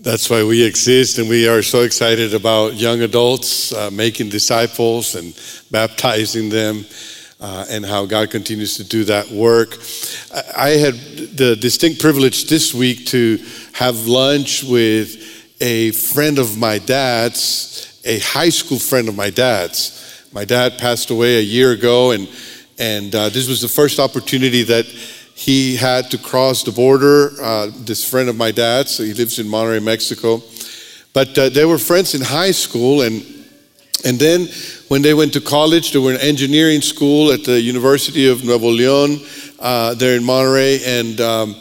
That's 0.00 0.30
why 0.30 0.44
we 0.44 0.64
exist, 0.64 1.18
and 1.18 1.28
we 1.28 1.48
are 1.48 1.60
so 1.60 1.80
excited 1.80 2.32
about 2.32 2.74
young 2.74 3.00
adults 3.00 3.72
uh, 3.72 3.90
making 3.90 4.28
disciples 4.28 5.16
and 5.16 5.34
baptizing 5.72 6.50
them, 6.50 6.86
uh, 7.40 7.66
and 7.68 7.84
how 7.84 8.06
God 8.06 8.30
continues 8.30 8.76
to 8.76 8.84
do 8.84 9.02
that 9.04 9.28
work. 9.28 9.76
I 10.56 10.70
had 10.70 10.94
the 11.36 11.56
distinct 11.60 12.00
privilege 12.00 12.48
this 12.48 12.72
week 12.72 13.06
to 13.06 13.44
have 13.72 14.06
lunch 14.06 14.62
with 14.62 15.56
a 15.60 15.90
friend 15.90 16.38
of 16.38 16.56
my 16.56 16.78
dad's, 16.78 18.00
a 18.04 18.20
high 18.20 18.50
school 18.50 18.78
friend 18.78 19.08
of 19.08 19.16
my 19.16 19.30
dad's. 19.30 20.28
My 20.32 20.44
dad 20.44 20.78
passed 20.78 21.10
away 21.10 21.38
a 21.38 21.42
year 21.42 21.72
ago, 21.72 22.12
and, 22.12 22.28
and 22.78 23.12
uh, 23.12 23.30
this 23.30 23.48
was 23.48 23.60
the 23.60 23.68
first 23.68 23.98
opportunity 23.98 24.62
that 24.62 24.86
he 25.38 25.76
had 25.76 26.10
to 26.10 26.18
cross 26.18 26.64
the 26.64 26.72
border. 26.72 27.30
Uh, 27.40 27.70
this 27.84 28.02
friend 28.02 28.28
of 28.28 28.36
my 28.36 28.50
dad's, 28.50 28.90
so 28.90 29.04
he 29.04 29.14
lives 29.14 29.38
in 29.38 29.46
Monterrey, 29.46 29.80
Mexico. 29.80 30.42
But 31.12 31.38
uh, 31.38 31.48
they 31.48 31.64
were 31.64 31.78
friends 31.78 32.16
in 32.16 32.22
high 32.22 32.50
school, 32.50 33.02
and 33.02 33.22
and 34.04 34.18
then 34.18 34.48
when 34.88 35.00
they 35.00 35.14
went 35.14 35.32
to 35.34 35.40
college, 35.40 35.92
they 35.92 36.00
were 36.00 36.10
in 36.10 36.20
engineering 36.20 36.80
school 36.80 37.30
at 37.30 37.44
the 37.44 37.60
University 37.60 38.28
of 38.28 38.44
Nuevo 38.44 38.72
León 38.72 39.22
uh, 39.60 39.94
there 39.94 40.16
in 40.16 40.24
Monterrey, 40.24 40.84
and 40.84 41.20
um, 41.20 41.54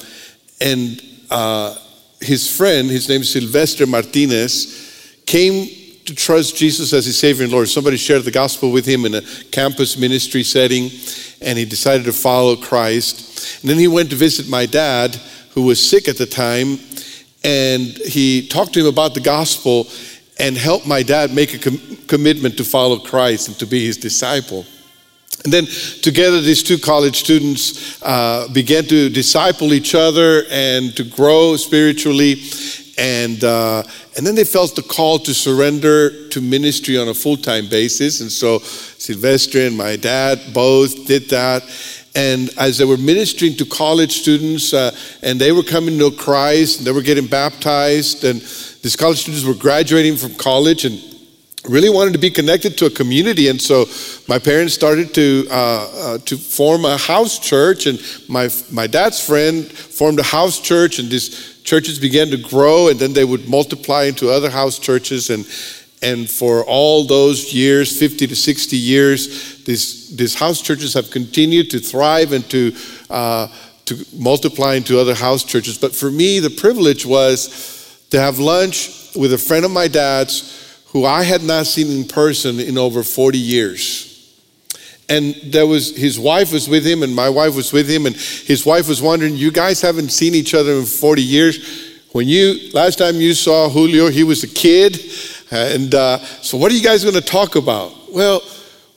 and 0.60 1.00
uh, 1.30 1.76
his 2.20 2.50
friend, 2.50 2.90
his 2.90 3.08
name 3.08 3.22
is 3.22 3.32
Silvestre 3.32 3.86
Martinez, 3.86 5.22
came 5.28 5.70
to 6.08 6.16
trust 6.16 6.56
Jesus 6.56 6.94
as 6.94 7.06
his 7.06 7.20
Savior 7.20 7.44
and 7.44 7.52
Lord. 7.52 7.68
Somebody 7.68 7.98
shared 7.98 8.24
the 8.24 8.32
gospel 8.32 8.72
with 8.72 8.86
him 8.86 9.06
in 9.06 9.14
a 9.16 9.22
campus 9.52 9.98
ministry 9.98 10.42
setting, 10.42 10.90
and 11.42 11.58
he 11.58 11.66
decided 11.66 12.06
to 12.06 12.14
follow 12.14 12.56
Christ. 12.56 13.62
And 13.62 13.70
then 13.70 13.78
he 13.78 13.90
went 13.90 14.10
to 14.12 14.16
visit 14.16 14.48
my 14.48 14.66
dad, 14.66 15.16
who 15.52 15.64
was 15.64 15.86
sick 15.86 16.08
at 16.08 16.18
the 16.18 16.26
time, 16.26 16.80
and 17.44 17.82
he 17.82 18.48
talked 18.48 18.74
to 18.74 18.80
him 18.80 18.86
about 18.86 19.16
the 19.16 19.20
gospel 19.20 19.88
and 20.40 20.56
helped 20.56 20.88
my 20.88 21.04
dad 21.04 21.34
make 21.34 21.54
a 21.54 21.58
com- 21.58 21.98
commitment 22.08 22.56
to 22.58 22.64
follow 22.64 23.00
Christ 23.00 23.50
and 23.50 23.60
to 23.60 23.66
be 23.66 23.86
his 23.86 23.98
disciple. 23.98 24.66
And 25.44 25.52
then 25.52 25.66
together, 26.02 26.40
these 26.40 26.64
two 26.64 26.78
college 26.78 27.18
students 27.18 28.02
uh, 28.02 28.48
began 28.54 28.86
to 28.86 29.10
disciple 29.10 29.74
each 29.74 29.94
other 29.94 30.44
and 30.50 30.96
to 30.96 31.04
grow 31.04 31.58
spiritually. 31.58 32.36
And, 32.98 33.44
uh, 33.44 33.84
and 34.16 34.26
then 34.26 34.34
they 34.34 34.44
felt 34.44 34.76
the 34.76 34.82
call 34.82 35.20
to 35.20 35.34
surrender 35.34 36.30
to 36.30 36.42
ministry 36.42 36.98
on 36.98 37.08
a 37.08 37.14
full 37.14 37.38
time 37.38 37.70
basis. 37.70 38.22
And 38.22 38.32
so 38.32 38.60
Sylvester 38.60 39.68
and 39.68 39.78
my 39.78 39.96
dad 39.96 40.40
both 40.54 41.06
did 41.06 41.30
that. 41.30 41.64
And 42.16 42.50
as 42.58 42.80
they 42.80 42.86
were 42.86 42.98
ministering 42.98 43.56
to 43.58 43.66
college 43.66 44.22
students, 44.22 44.74
uh, 44.74 44.96
and 45.22 45.40
they 45.40 45.52
were 45.52 45.62
coming 45.62 46.00
to 46.00 46.10
Christ, 46.10 46.80
and 46.80 46.88
they 46.88 46.92
were 46.92 47.04
getting 47.04 47.28
baptized, 47.28 48.24
and 48.24 48.42
these 48.82 48.96
college 48.96 49.20
students 49.20 49.46
were 49.46 49.54
graduating 49.54 50.16
from 50.18 50.34
college 50.34 50.84
and 50.86 51.00
really 51.68 51.90
wanted 51.90 52.14
to 52.14 52.20
be 52.20 52.30
connected 52.30 52.78
to 52.78 52.86
a 52.86 52.90
community. 52.90 53.50
And 53.50 53.62
so 53.62 53.86
my 54.28 54.40
parents 54.40 54.74
started 54.74 55.14
to, 55.16 55.48
uh, 55.50 55.54
uh, 55.54 56.18
to 56.20 56.38
form 56.38 56.86
a 56.86 56.98
house 56.98 57.40
church, 57.40 57.86
and 57.86 58.00
my, 58.28 58.50
my 58.72 58.88
dad's 58.88 59.26
friend 59.26 59.66
formed 59.66 60.20
a 60.20 60.24
house 60.24 60.60
church, 60.60 61.00
and 61.00 61.10
these 61.10 61.62
churches 61.64 62.00
began 62.00 62.30
to 62.30 62.38
grow, 62.38 62.88
and 62.88 63.00
then 63.00 63.14
they 63.14 63.26
would 63.26 63.50
multiply 63.50 64.04
into 64.04 64.30
other 64.30 64.50
house 64.50 64.80
churches. 64.80 65.30
And, 65.30 65.46
and 66.02 66.30
for 66.30 66.64
all 66.64 67.04
those 67.04 67.54
years, 67.54 67.98
50 67.98 68.28
to 68.28 68.36
60 68.36 68.78
years, 68.78 69.64
these, 69.66 70.16
these 70.16 70.36
house 70.36 70.62
churches 70.62 70.94
have 70.94 71.12
continued 71.12 71.70
to 71.72 71.80
thrive 71.80 72.32
and 72.32 72.50
to, 72.50 72.76
uh, 73.10 73.48
to 73.86 74.06
multiply 74.14 74.76
into 74.76 75.00
other 75.00 75.16
house 75.16 75.44
churches. 75.44 75.78
But 75.78 75.96
for 75.96 76.10
me, 76.10 76.40
the 76.40 76.50
privilege 76.50 77.06
was 77.06 78.06
to 78.12 78.20
have 78.20 78.40
lunch 78.40 79.16
with 79.16 79.34
a 79.34 79.38
friend 79.38 79.66
of 79.66 79.72
my 79.72 79.88
dad's 79.88 80.67
who 80.98 81.06
I 81.06 81.22
had 81.22 81.44
not 81.44 81.68
seen 81.68 81.96
in 81.96 82.08
person 82.08 82.60
in 82.60 82.76
over 82.76 83.04
40 83.04 83.38
years. 83.38 84.34
And 85.08 85.36
there 85.44 85.68
was 85.68 85.96
his 85.96 86.20
wife 86.20 86.52
was 86.52 86.68
with 86.68 86.84
him, 86.88 87.04
and 87.04 87.16
my 87.16 87.30
wife 87.30 87.56
was 87.56 87.72
with 87.72 87.88
him, 87.88 88.08
and 88.08 88.16
his 88.16 88.66
wife 88.66 88.90
was 88.90 89.00
wondering, 89.00 89.36
You 89.36 89.52
guys 89.52 89.80
haven't 89.80 90.10
seen 90.10 90.34
each 90.34 90.56
other 90.56 90.72
in 90.74 90.86
40 90.86 91.22
years. 91.22 92.00
When 92.14 92.28
you 92.28 92.72
last 92.74 92.98
time 92.98 93.18
you 93.18 93.36
saw 93.36 93.70
Julio, 93.70 94.10
he 94.10 94.24
was 94.24 94.44
a 94.44 94.48
kid. 94.48 95.00
And 95.52 95.94
uh, 95.94 96.18
so, 96.42 96.58
what 96.58 96.72
are 96.72 96.76
you 96.76 96.82
guys 96.82 97.04
going 97.04 97.14
to 97.14 97.22
talk 97.22 97.56
about? 97.56 97.94
Well, 98.12 98.42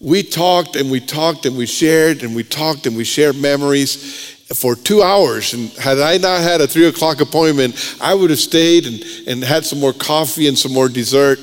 we 0.00 0.22
talked 0.22 0.76
and 0.76 0.90
we 0.90 1.00
talked 1.00 1.44
and 1.44 1.54
we 1.54 1.66
shared 1.66 2.22
and 2.22 2.34
we 2.34 2.44
talked 2.44 2.86
and 2.86 2.96
we 2.96 3.04
shared 3.04 3.36
memories 3.36 4.38
for 4.54 4.74
two 4.74 5.02
hours. 5.02 5.52
And 5.52 5.70
had 5.72 5.98
I 5.98 6.16
not 6.16 6.40
had 6.40 6.62
a 6.62 6.66
three 6.66 6.88
o'clock 6.88 7.20
appointment, 7.20 7.98
I 8.00 8.14
would 8.14 8.30
have 8.30 8.40
stayed 8.40 8.86
and, 8.86 9.04
and 9.28 9.44
had 9.44 9.66
some 9.66 9.80
more 9.80 9.92
coffee 9.92 10.48
and 10.48 10.58
some 10.58 10.72
more 10.72 10.88
dessert. 10.88 11.38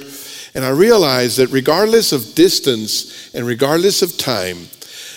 And 0.58 0.66
I 0.66 0.70
realized 0.70 1.38
that 1.38 1.52
regardless 1.52 2.12
of 2.12 2.34
distance 2.34 3.32
and 3.36 3.46
regardless 3.46 4.02
of 4.02 4.18
time, 4.18 4.68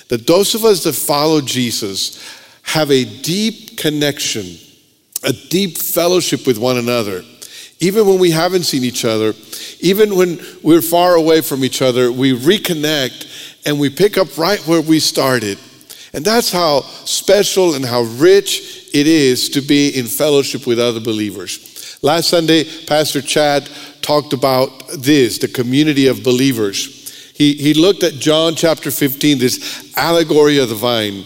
that 0.09 0.27
those 0.27 0.55
of 0.55 0.67
us 0.67 0.85
that 0.85 0.93
follow 0.93 1.41
Jesus 1.41 2.23
have 2.61 2.91
a 2.91 3.07
deep 3.23 3.79
connection, 3.79 4.59
a 5.25 5.33
deep 5.33 5.79
fellowship 5.79 6.47
with 6.47 6.59
one 6.59 6.77
another. 6.77 7.25
Even 7.79 8.07
when 8.07 8.19
we 8.19 8.31
haven't 8.31 8.65
seen 8.65 8.85
each 8.85 9.07
other, 9.07 9.33
even 9.81 10.15
when 10.15 10.39
we're 10.63 10.83
far 10.83 11.15
away 11.15 11.41
from 11.41 11.65
each 11.65 11.81
other, 11.81 12.13
we 12.13 12.37
reconnect 12.37 13.65
and 13.65 13.81
we 13.81 13.89
pick 13.89 14.19
up 14.19 14.37
right 14.37 14.61
where 14.67 14.83
we 14.83 15.01
started. 15.01 15.59
And 16.13 16.23
that's 16.23 16.53
how 16.53 16.83
special 16.83 17.77
and 17.77 17.87
how 17.87 18.03
rich 18.03 18.91
it 18.93 19.07
is 19.07 19.49
to 19.51 19.63
be 19.63 19.89
in 19.99 20.05
fellowship 20.05 20.67
with 20.67 20.79
other 20.79 21.01
believers. 21.01 21.70
Last 22.03 22.31
Sunday, 22.31 22.65
Pastor 22.87 23.21
Chad 23.21 23.69
talked 24.01 24.33
about 24.33 24.71
this 24.97 25.39
the 25.39 25.49
community 25.49 26.07
of 26.07 26.25
believers. 26.25 26.97
He, 27.35 27.55
he 27.55 27.75
looked 27.75 28.03
at 28.03 28.15
John 28.15 28.55
chapter 28.55 28.91
15, 28.91 29.39
this 29.39 29.93
allegory 29.97 30.59
of 30.59 30.71
the 30.71 30.75
vine. 30.75 31.25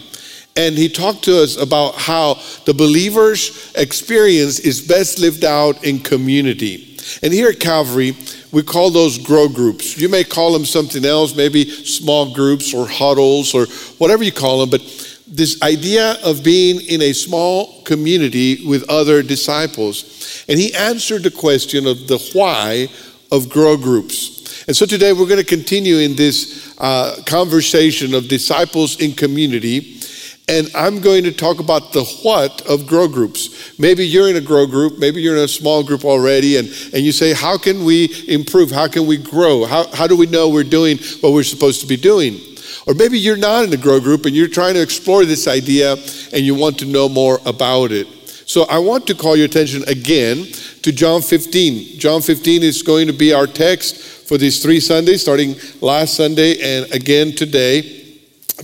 And 0.57 0.77
he 0.77 0.89
talked 0.89 1.23
to 1.25 1.41
us 1.41 1.57
about 1.57 1.95
how 1.95 2.41
the 2.65 2.73
believer's 2.73 3.73
experience 3.75 4.59
is 4.59 4.85
best 4.85 5.19
lived 5.19 5.45
out 5.45 5.83
in 5.85 5.99
community. 5.99 6.97
And 7.21 7.33
here 7.33 7.49
at 7.49 7.59
Calvary, 7.59 8.15
we 8.51 8.61
call 8.61 8.89
those 8.89 9.17
grow 9.17 9.47
groups. 9.47 9.97
You 9.97 10.09
may 10.09 10.23
call 10.25 10.51
them 10.51 10.65
something 10.65 11.05
else, 11.05 11.35
maybe 11.35 11.69
small 11.69 12.33
groups 12.33 12.73
or 12.73 12.87
huddles 12.87 13.53
or 13.53 13.65
whatever 13.97 14.23
you 14.23 14.31
call 14.31 14.59
them, 14.59 14.69
but 14.69 14.81
this 15.27 15.61
idea 15.61 16.17
of 16.23 16.43
being 16.43 16.81
in 16.81 17.01
a 17.01 17.13
small 17.13 17.81
community 17.83 18.65
with 18.65 18.87
other 18.89 19.23
disciples. 19.23 20.45
And 20.47 20.59
he 20.59 20.73
answered 20.73 21.23
the 21.23 21.31
question 21.31 21.87
of 21.87 22.07
the 22.07 22.19
why 22.33 22.89
of 23.31 23.49
grow 23.49 23.75
groups. 23.75 24.65
And 24.67 24.75
so 24.75 24.85
today 24.85 25.13
we're 25.13 25.27
going 25.27 25.39
to 25.39 25.43
continue 25.43 25.97
in 25.97 26.15
this 26.15 26.75
uh, 26.77 27.21
conversation 27.25 28.13
of 28.13 28.27
disciples 28.27 28.99
in 28.99 29.13
community. 29.13 29.99
And 30.47 30.69
I'm 30.75 31.01
going 31.01 31.23
to 31.23 31.31
talk 31.31 31.59
about 31.59 31.91
the 31.91 32.03
what 32.21 32.61
of 32.67 32.85
grow 32.85 33.07
groups. 33.07 33.79
Maybe 33.79 34.05
you're 34.05 34.29
in 34.29 34.35
a 34.35 34.41
grow 34.41 34.67
group, 34.67 34.99
maybe 34.99 35.21
you're 35.21 35.35
in 35.35 35.43
a 35.43 35.47
small 35.47 35.83
group 35.83 36.05
already, 36.05 36.57
and, 36.57 36.67
and 36.93 37.03
you 37.03 37.11
say, 37.11 37.33
How 37.33 37.57
can 37.57 37.83
we 37.83 38.09
improve? 38.27 38.69
How 38.69 38.87
can 38.87 39.07
we 39.07 39.17
grow? 39.17 39.65
How, 39.65 39.87
how 39.87 40.05
do 40.05 40.15
we 40.15 40.27
know 40.27 40.49
we're 40.49 40.63
doing 40.63 40.99
what 41.21 41.33
we're 41.33 41.43
supposed 41.43 41.81
to 41.81 41.87
be 41.87 41.97
doing? 41.97 42.39
Or 42.87 42.93
maybe 42.93 43.17
you're 43.17 43.37
not 43.37 43.65
in 43.65 43.73
a 43.73 43.77
grow 43.77 43.99
group 43.99 44.25
and 44.25 44.35
you're 44.35 44.47
trying 44.47 44.75
to 44.75 44.81
explore 44.81 45.25
this 45.25 45.47
idea 45.47 45.93
and 46.33 46.41
you 46.45 46.53
want 46.53 46.79
to 46.79 46.85
know 46.85 47.09
more 47.09 47.39
about 47.45 47.91
it. 47.91 48.07
So 48.47 48.63
I 48.63 48.77
want 48.77 49.07
to 49.07 49.15
call 49.15 49.35
your 49.35 49.47
attention 49.47 49.83
again 49.87 50.45
to 50.83 50.91
John 50.91 51.21
15. 51.23 51.99
John 51.99 52.21
15 52.21 52.61
is 52.61 52.83
going 52.83 53.07
to 53.07 53.13
be 53.13 53.33
our 53.33 53.47
text 53.47 53.97
for 53.97 54.37
these 54.37 54.61
three 54.61 54.79
Sundays, 54.79 55.21
starting 55.23 55.55
last 55.81 56.15
Sunday 56.15 56.61
and 56.61 56.91
again 56.93 57.31
today 57.31 58.03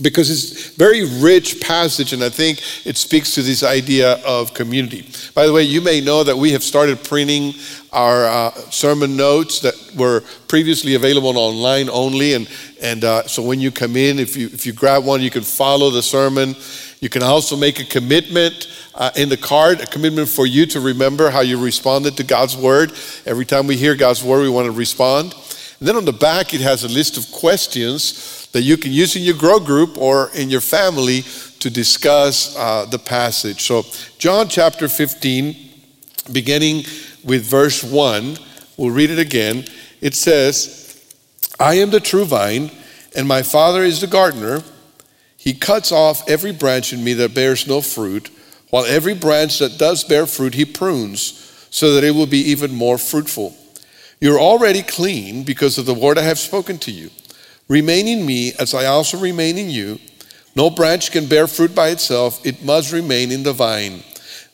because 0.00 0.30
it's 0.30 0.70
a 0.70 0.78
very 0.78 1.04
rich 1.20 1.60
passage 1.60 2.14
and 2.14 2.24
i 2.24 2.28
think 2.30 2.62
it 2.86 2.96
speaks 2.96 3.34
to 3.34 3.42
this 3.42 3.62
idea 3.62 4.14
of 4.24 4.54
community 4.54 5.06
by 5.34 5.44
the 5.44 5.52
way 5.52 5.62
you 5.62 5.82
may 5.82 6.00
know 6.00 6.24
that 6.24 6.34
we 6.34 6.50
have 6.50 6.62
started 6.62 7.04
printing 7.04 7.52
our 7.92 8.24
uh, 8.24 8.50
sermon 8.70 9.16
notes 9.16 9.60
that 9.60 9.74
were 9.96 10.22
previously 10.48 10.94
available 10.94 11.36
online 11.36 11.90
only. 11.90 12.34
And, 12.34 12.48
and 12.80 13.04
uh, 13.04 13.26
so 13.26 13.42
when 13.42 13.60
you 13.60 13.70
come 13.70 13.96
in 13.96 14.18
if 14.18 14.36
you, 14.36 14.46
if 14.46 14.64
you 14.64 14.72
grab 14.72 15.04
one 15.04 15.20
you 15.20 15.30
can 15.30 15.42
follow 15.42 15.90
the 15.90 16.02
sermon. 16.02 16.56
You 17.00 17.08
can 17.08 17.22
also 17.22 17.56
make 17.56 17.80
a 17.80 17.84
commitment 17.84 18.68
uh, 18.94 19.10
in 19.16 19.28
the 19.28 19.36
card 19.36 19.80
a 19.80 19.86
commitment 19.86 20.28
for 20.28 20.46
you 20.46 20.66
to 20.66 20.80
remember 20.80 21.30
how 21.30 21.40
you 21.40 21.62
responded 21.62 22.16
to 22.16 22.24
god's 22.24 22.56
word. 22.56 22.92
Every 23.26 23.44
time 23.44 23.66
we 23.66 23.76
hear 23.76 23.94
god's 23.94 24.24
word 24.24 24.40
we 24.40 24.50
want 24.50 24.66
to 24.66 24.72
respond. 24.72 25.34
And 25.78 25.88
then 25.88 25.96
on 25.96 26.04
the 26.04 26.12
back 26.12 26.54
it 26.54 26.60
has 26.60 26.84
a 26.84 26.88
list 26.88 27.18
of 27.18 27.30
questions 27.30 28.48
that 28.52 28.62
you 28.62 28.76
can 28.76 28.92
use 28.92 29.16
in 29.16 29.22
your 29.22 29.36
grow 29.36 29.58
group 29.58 29.98
or 29.98 30.30
in 30.34 30.48
your 30.48 30.60
family 30.60 31.22
to 31.60 31.70
discuss 31.70 32.56
uh, 32.56 32.84
the 32.86 32.98
passage. 32.98 33.62
So, 33.62 33.82
John 34.18 34.48
chapter 34.48 34.88
15, 34.88 35.56
beginning 36.32 36.84
with 37.24 37.44
verse 37.44 37.82
1, 37.82 38.36
we'll 38.76 38.90
read 38.90 39.10
it 39.10 39.18
again. 39.18 39.64
It 40.00 40.14
says, 40.14 41.04
I 41.58 41.74
am 41.74 41.90
the 41.90 42.00
true 42.00 42.24
vine, 42.24 42.70
and 43.14 43.28
my 43.28 43.42
Father 43.42 43.82
is 43.82 44.00
the 44.00 44.06
gardener. 44.06 44.62
He 45.36 45.54
cuts 45.54 45.92
off 45.92 46.28
every 46.28 46.52
branch 46.52 46.92
in 46.92 47.02
me 47.04 47.14
that 47.14 47.34
bears 47.34 47.66
no 47.66 47.80
fruit, 47.80 48.30
while 48.70 48.84
every 48.84 49.14
branch 49.14 49.58
that 49.58 49.78
does 49.78 50.02
bear 50.02 50.26
fruit, 50.26 50.54
he 50.54 50.64
prunes, 50.64 51.68
so 51.70 51.94
that 51.94 52.04
it 52.04 52.12
will 52.12 52.26
be 52.26 52.38
even 52.38 52.74
more 52.74 52.98
fruitful. 52.98 53.56
You're 54.20 54.40
already 54.40 54.82
clean 54.82 55.42
because 55.42 55.78
of 55.78 55.86
the 55.86 55.94
word 55.94 56.16
I 56.16 56.22
have 56.22 56.38
spoken 56.38 56.78
to 56.78 56.90
you. 56.90 57.10
Remain 57.68 58.06
in 58.06 58.24
me 58.24 58.52
as 58.58 58.72
I 58.72 58.86
also 58.86 59.18
remain 59.18 59.58
in 59.58 59.68
you. 59.68 59.98
No 60.54 60.70
branch 60.70 61.10
can 61.10 61.26
bear 61.26 61.46
fruit 61.46 61.74
by 61.74 61.88
itself, 61.88 62.44
it 62.46 62.64
must 62.64 62.92
remain 62.92 63.32
in 63.32 63.42
the 63.42 63.52
vine. 63.52 64.02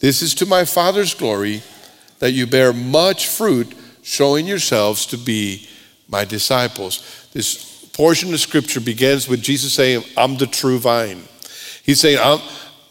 This 0.00 0.22
is 0.22 0.34
to 0.36 0.46
my 0.46 0.64
Father's 0.64 1.14
glory 1.14 1.62
that 2.18 2.32
you 2.32 2.46
bear 2.46 2.72
much 2.72 3.28
fruit, 3.28 3.74
showing 4.02 4.46
yourselves 4.46 5.06
to 5.06 5.18
be 5.18 5.68
my 6.08 6.24
disciples. 6.24 7.28
This 7.32 7.84
portion 7.92 8.32
of 8.32 8.40
scripture 8.40 8.80
begins 8.80 9.28
with 9.28 9.42
Jesus 9.42 9.74
saying, 9.74 10.02
I'm 10.16 10.36
the 10.36 10.46
true 10.46 10.78
vine. 10.78 11.22
He's 11.82 12.00
saying, 12.00 12.18
I'm, 12.22 12.40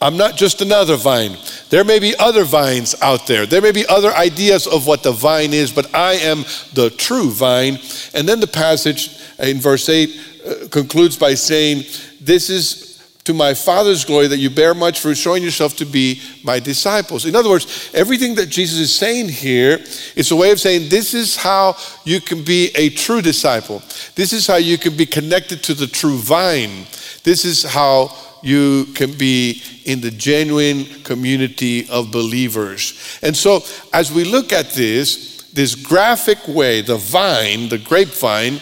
I'm 0.02 0.18
not 0.18 0.38
just 0.38 0.62
another 0.62 0.96
vine. 0.96 1.36
There 1.70 1.84
may 1.84 2.00
be 2.00 2.16
other 2.18 2.44
vines 2.44 2.96
out 3.02 3.28
there. 3.28 3.46
There 3.46 3.62
may 3.62 3.72
be 3.72 3.86
other 3.88 4.14
ideas 4.14 4.68
of 4.68 4.88
what 4.88 5.04
the 5.04 5.12
vine 5.12 5.52
is, 5.52 5.72
but 5.72 5.94
I 5.96 6.14
am 6.14 6.46
the 6.74 6.90
true 6.92 7.32
vine. 7.32 7.80
And 8.14 8.30
then 8.30 8.40
the 8.40 8.48
passage 8.48 9.20
in 9.40 9.58
verse 9.58 9.90
8 9.90 10.10
uh, 10.10 10.68
concludes 10.70 11.18
by 11.18 11.34
saying, 11.34 11.84
This 12.22 12.50
is 12.50 12.89
to 13.25 13.33
my 13.33 13.54
Father's 13.54 14.06
glory 14.06 14.27
that 14.27 14.38
you 14.38 14.50
bear 14.50 14.74
much 14.74 15.01
fruit, 15.01 15.16
showing 15.16 15.44
yourself 15.44 15.75
to 15.75 15.86
be 15.86 16.21
my 16.44 16.60
disciples. 16.60 17.25
In 17.25 17.36
other 17.36 17.50
words, 17.50 17.92
everything 17.94 18.36
that 18.36 18.48
Jesus 18.48 18.80
is 18.80 18.95
saying 18.95 19.30
here 19.30 19.80
is 20.16 20.31
a 20.31 20.36
way 20.36 20.51
of 20.51 20.60
saying 20.60 20.89
this 20.89 21.13
is 21.13 21.36
how 21.36 21.75
you 22.06 22.21
can 22.21 22.44
be 22.44 22.71
a 22.75 22.89
true 22.89 23.21
disciple. 23.21 23.83
This 24.16 24.33
is 24.33 24.48
how 24.48 24.56
you 24.56 24.77
can 24.77 24.98
be 24.98 25.06
connected 25.06 25.63
to 25.63 25.74
the 25.74 25.88
true 25.88 26.18
vine. 26.18 26.86
This 27.24 27.45
is 27.45 27.63
how 27.63 28.16
you 28.42 28.86
can 28.95 29.12
be 29.12 29.62
in 29.86 30.01
the 30.01 30.12
genuine 30.12 30.86
community 31.04 31.89
of 31.89 32.12
believers. 32.12 33.19
And 33.21 33.36
so, 33.36 33.63
as 33.94 34.12
we 34.12 34.24
look 34.24 34.54
at 34.54 34.69
this, 34.71 35.44
this 35.54 35.75
graphic 35.75 36.48
way, 36.48 36.81
the 36.81 36.98
vine, 36.98 37.69
the 37.69 37.77
grapevine, 37.77 38.62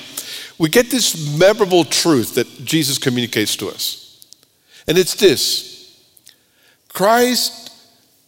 we 0.57 0.69
get 0.69 0.89
this 0.89 1.37
memorable 1.37 1.85
truth 1.85 2.35
that 2.35 2.65
Jesus 2.65 2.97
communicates 2.97 3.55
to 3.57 3.69
us. 3.69 4.06
And 4.87 4.97
it's 4.97 5.15
this 5.15 6.01
Christ 6.89 7.71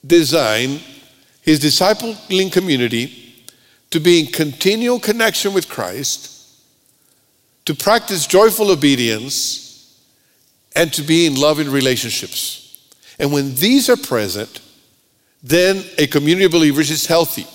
designed 0.06 0.82
his 1.42 1.60
discipling 1.60 2.52
community 2.52 3.36
to 3.92 4.00
be 4.00 4.20
in 4.20 4.28
continual 4.28 5.00
connection 5.00 5.54
with 5.54 5.68
Christ, 5.68 6.32
to 7.66 7.74
practice 7.74 8.28
joyful 8.28 8.72
obedience 8.72 10.00
and 10.76 10.94
to 10.94 11.02
be 11.02 11.26
in 11.26 11.36
loving 11.36 11.70
relationships. 11.70 12.88
And 13.18 13.34
when 13.34 13.56
these 13.56 13.90
are 13.90 13.98
present, 13.98 14.62
then 15.42 15.84
a 15.98 16.08
community 16.08 16.46
of 16.46 16.52
believers 16.52 16.92
is 16.92 17.06
healthy, 17.06 17.48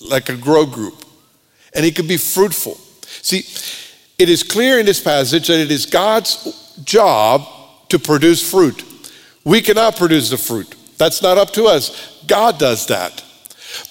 like 0.00 0.28
a 0.28 0.36
grow 0.36 0.64
group, 0.64 1.04
and 1.74 1.84
it 1.84 1.94
can 1.94 2.06
be 2.06 2.16
fruitful. 2.16 2.74
See, 3.04 3.44
it 4.18 4.28
is 4.28 4.42
clear 4.42 4.78
in 4.78 4.86
this 4.86 5.00
passage 5.00 5.48
that 5.48 5.60
it 5.60 5.70
is 5.70 5.84
God's 5.84 6.80
job 6.84 7.46
to 7.92 7.98
produce 7.98 8.48
fruit. 8.48 8.84
We 9.44 9.60
cannot 9.62 9.96
produce 9.96 10.30
the 10.30 10.36
fruit. 10.36 10.74
That's 10.98 11.22
not 11.22 11.38
up 11.38 11.50
to 11.52 11.64
us. 11.64 12.22
God 12.26 12.58
does 12.58 12.86
that. 12.86 13.24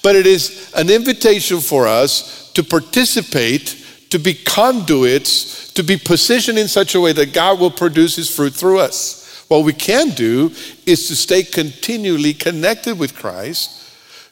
But 0.03 0.15
it 0.15 0.27
is 0.27 0.71
an 0.75 0.89
invitation 0.89 1.59
for 1.59 1.88
us 1.88 2.51
to 2.53 2.63
participate 2.63 3.77
to 4.12 4.19
be 4.19 4.33
conduits, 4.33 5.71
to 5.74 5.83
be 5.83 5.98
positioned 5.98 6.57
in 6.57 6.68
such 6.68 6.95
a 6.95 7.01
way 7.01 7.13
that 7.13 7.33
God 7.33 7.59
will 7.59 7.71
produce 7.71 8.18
his 8.18 8.33
fruit 8.33 8.53
through 8.53 8.80
us. 8.80 9.45
What 9.48 9.63
we 9.63 9.74
can 9.74 10.09
do 10.09 10.51
is 10.86 11.07
to 11.07 11.15
stay 11.15 11.44
continually 11.44 12.33
connected 12.33 13.00
with 13.00 13.15
Christ, 13.15 13.89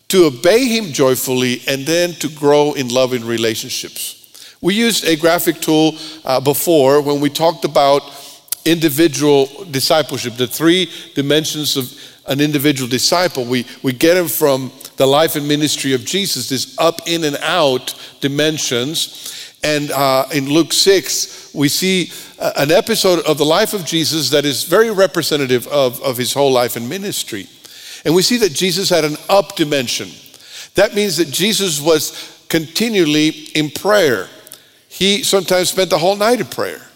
to 0.10 0.26
obey 0.26 0.66
him 0.66 0.92
joyfully, 0.92 1.62
and 1.68 1.86
then 1.86 2.14
to 2.14 2.30
grow 2.30 2.74
in 2.74 2.90
loving 2.90 3.26
relationships. 3.26 4.56
We 4.62 4.74
used 4.74 5.06
a 5.06 5.16
graphic 5.16 5.62
tool 5.62 5.96
uh, 6.26 6.42
before 6.42 7.02
when 7.02 7.22
we 7.22 7.30
talked 7.30 7.64
about 7.64 8.02
individual 8.66 9.48
discipleship, 9.72 10.36
the 10.36 10.48
three 10.48 10.90
dimensions 11.16 11.78
of 11.78 11.94
an 12.28 12.40
individual 12.40 12.90
disciple. 12.90 13.44
We, 13.44 13.66
we 13.84 13.92
get 13.92 14.14
them 14.14 14.28
from 14.28 14.72
the 14.98 15.08
life 15.08 15.36
and 15.36 15.48
ministry 15.48 15.94
of 15.94 16.06
Jesus, 16.06 16.50
this 16.50 16.78
up, 16.78 17.02
in, 17.08 17.24
and 17.24 17.38
out 17.38 17.96
dimensions. 18.22 19.56
And 19.64 19.92
uh, 19.92 20.26
in 20.34 20.48
Luke 20.50 20.72
6, 20.72 21.54
we 21.54 21.68
see 21.68 22.12
uh, 22.38 22.52
an 22.56 22.72
episode 22.72 23.26
of 23.26 23.38
the 23.38 23.46
life 23.46 23.74
of 23.74 23.84
Jesus 23.84 24.30
that 24.30 24.46
is 24.46 24.64
very 24.64 24.92
representative 24.92 25.68
of, 25.68 26.02
of 26.02 26.18
his 26.18 26.34
whole 26.34 26.52
life 26.52 26.76
and 26.76 26.88
ministry. 26.88 27.48
And 28.06 28.16
we 28.16 28.22
see 28.22 28.38
that 28.38 28.54
Jesus 28.54 28.90
had 28.90 29.04
an 29.04 29.18
up 29.28 29.56
dimension. 29.56 30.10
That 30.76 30.94
means 30.94 31.18
that 31.18 31.30
Jesus 31.32 31.82
was 31.82 32.46
continually 32.48 33.30
in 33.56 33.70
prayer. 33.70 34.28
He 34.88 35.24
sometimes 35.24 35.70
spent 35.70 35.90
the 35.90 35.98
whole 35.98 36.16
night 36.16 36.40
in 36.40 36.46
prayer. 36.46 36.89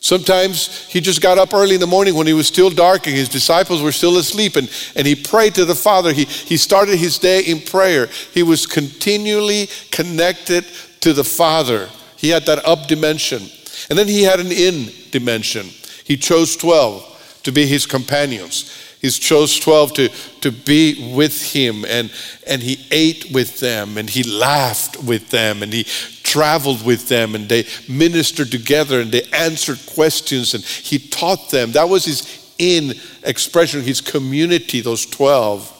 Sometimes 0.00 0.86
he 0.88 1.00
just 1.00 1.20
got 1.20 1.36
up 1.36 1.52
early 1.52 1.74
in 1.74 1.80
the 1.80 1.86
morning 1.86 2.14
when 2.14 2.26
he 2.26 2.32
was 2.32 2.46
still 2.46 2.70
dark 2.70 3.06
and 3.06 3.14
his 3.14 3.28
disciples 3.28 3.82
were 3.82 3.92
still 3.92 4.16
asleep 4.16 4.56
and, 4.56 4.70
and 4.96 5.06
he 5.06 5.14
prayed 5.14 5.54
to 5.56 5.66
the 5.66 5.74
Father. 5.74 6.12
He, 6.12 6.24
he 6.24 6.56
started 6.56 6.96
his 6.96 7.18
day 7.18 7.42
in 7.42 7.60
prayer. 7.60 8.06
He 8.32 8.42
was 8.42 8.66
continually 8.66 9.68
connected 9.90 10.64
to 11.00 11.12
the 11.12 11.24
Father. 11.24 11.90
He 12.16 12.30
had 12.30 12.46
that 12.46 12.64
up 12.66 12.88
dimension. 12.88 13.42
And 13.90 13.98
then 13.98 14.08
he 14.08 14.22
had 14.22 14.40
an 14.40 14.50
in 14.50 14.90
dimension. 15.10 15.66
He 16.04 16.16
chose 16.16 16.56
12 16.56 17.40
to 17.44 17.52
be 17.52 17.66
his 17.66 17.84
companions. 17.84 18.74
He 19.00 19.08
chose 19.08 19.58
12 19.58 19.92
to, 19.94 20.08
to 20.42 20.52
be 20.52 21.14
with 21.14 21.54
him, 21.54 21.86
and, 21.86 22.12
and 22.46 22.62
he 22.62 22.86
ate 22.90 23.32
with 23.32 23.58
them, 23.58 23.96
and 23.96 24.10
he 24.10 24.22
laughed 24.22 25.02
with 25.02 25.30
them, 25.30 25.62
and 25.62 25.72
he 25.72 25.84
traveled 26.30 26.84
with 26.86 27.08
them, 27.08 27.34
and 27.34 27.48
they 27.48 27.66
ministered 27.88 28.52
together, 28.52 29.00
and 29.00 29.10
they 29.10 29.24
answered 29.32 29.78
questions, 29.94 30.54
and 30.54 30.62
he 30.62 30.98
taught 30.98 31.50
them. 31.50 31.72
That 31.72 31.88
was 31.88 32.04
his 32.04 32.54
in 32.56 32.92
expression, 33.24 33.80
his 33.80 34.00
community, 34.00 34.80
those 34.80 35.06
12. 35.06 35.78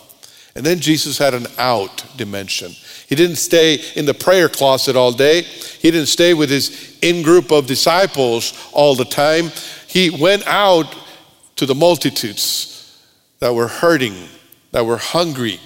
And 0.57 0.67
then 0.67 0.81
Jesus 0.81 1.19
had 1.19 1.35
an 1.35 1.47
out 1.59 2.05
dimension. 2.17 2.73
He 3.07 3.15
didn't 3.15 3.37
stay 3.37 3.79
in 3.95 4.07
the 4.07 4.15
prayer 4.15 4.49
closet 4.49 4.97
all 4.97 5.13
day. 5.13 5.43
He 5.43 5.91
didn't 5.91 6.09
stay 6.09 6.35
with 6.35 6.51
his 6.51 6.99
in 7.01 7.23
group 7.23 7.53
of 7.53 7.67
disciples 7.67 8.71
all 8.73 8.97
the 8.97 9.05
time. 9.05 9.51
He 9.87 10.11
went 10.11 10.45
out 10.49 10.97
to 11.57 11.67
the 11.67 11.75
multitudes 11.75 12.99
that 13.39 13.55
were 13.55 13.69
hurting, 13.69 14.15
that 14.73 14.85
were 14.85 14.97
hungry, 14.97 15.61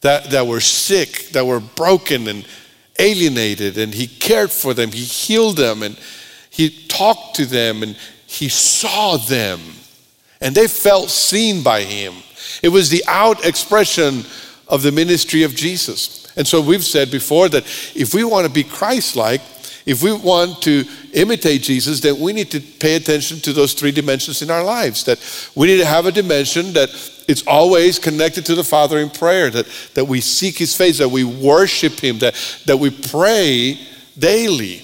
that, 0.00 0.30
that 0.30 0.46
were 0.46 0.60
sick, 0.60 1.28
that 1.32 1.44
were 1.44 1.60
broken 1.60 2.28
and 2.28 2.46
alienated, 3.00 3.78
and 3.78 3.94
he 3.94 4.06
cared 4.06 4.52
for 4.52 4.74
them. 4.74 4.92
He 4.92 5.02
healed 5.04 5.56
them, 5.56 5.82
and 5.82 5.98
he 6.50 6.70
talked 6.86 7.36
to 7.36 7.46
them, 7.46 7.82
and 7.82 7.96
he 8.26 8.48
saw 8.48 9.16
them, 9.16 9.60
and 10.40 10.54
they 10.54 10.68
felt 10.68 11.10
seen 11.10 11.62
by 11.62 11.82
him. 11.82 12.14
It 12.62 12.68
was 12.68 12.90
the 12.90 13.02
out 13.08 13.44
expression 13.44 14.24
of 14.68 14.82
the 14.82 14.92
ministry 14.92 15.42
of 15.42 15.54
Jesus. 15.54 16.32
And 16.36 16.46
so 16.46 16.60
we've 16.60 16.84
said 16.84 17.10
before 17.10 17.48
that 17.48 17.64
if 17.94 18.14
we 18.14 18.22
want 18.22 18.46
to 18.46 18.52
be 18.52 18.62
Christ 18.62 19.16
like, 19.16 19.40
if 19.90 20.04
we 20.04 20.12
want 20.12 20.62
to 20.62 20.84
imitate 21.14 21.62
Jesus, 21.62 21.98
then 21.98 22.20
we 22.20 22.32
need 22.32 22.48
to 22.52 22.60
pay 22.60 22.94
attention 22.94 23.40
to 23.40 23.52
those 23.52 23.74
three 23.74 23.90
dimensions 23.90 24.40
in 24.40 24.48
our 24.48 24.62
lives. 24.62 25.02
That 25.02 25.18
we 25.56 25.66
need 25.66 25.78
to 25.78 25.84
have 25.84 26.06
a 26.06 26.12
dimension 26.12 26.72
that 26.74 26.90
it's 27.26 27.44
always 27.44 27.98
connected 27.98 28.46
to 28.46 28.54
the 28.54 28.62
Father 28.62 28.98
in 28.98 29.10
prayer, 29.10 29.50
that, 29.50 29.66
that 29.94 30.04
we 30.04 30.20
seek 30.20 30.58
His 30.58 30.76
face, 30.76 30.98
that 30.98 31.08
we 31.08 31.24
worship 31.24 31.98
Him, 31.98 32.20
that, 32.20 32.34
that 32.66 32.76
we 32.76 32.90
pray 32.90 33.80
daily. 34.16 34.82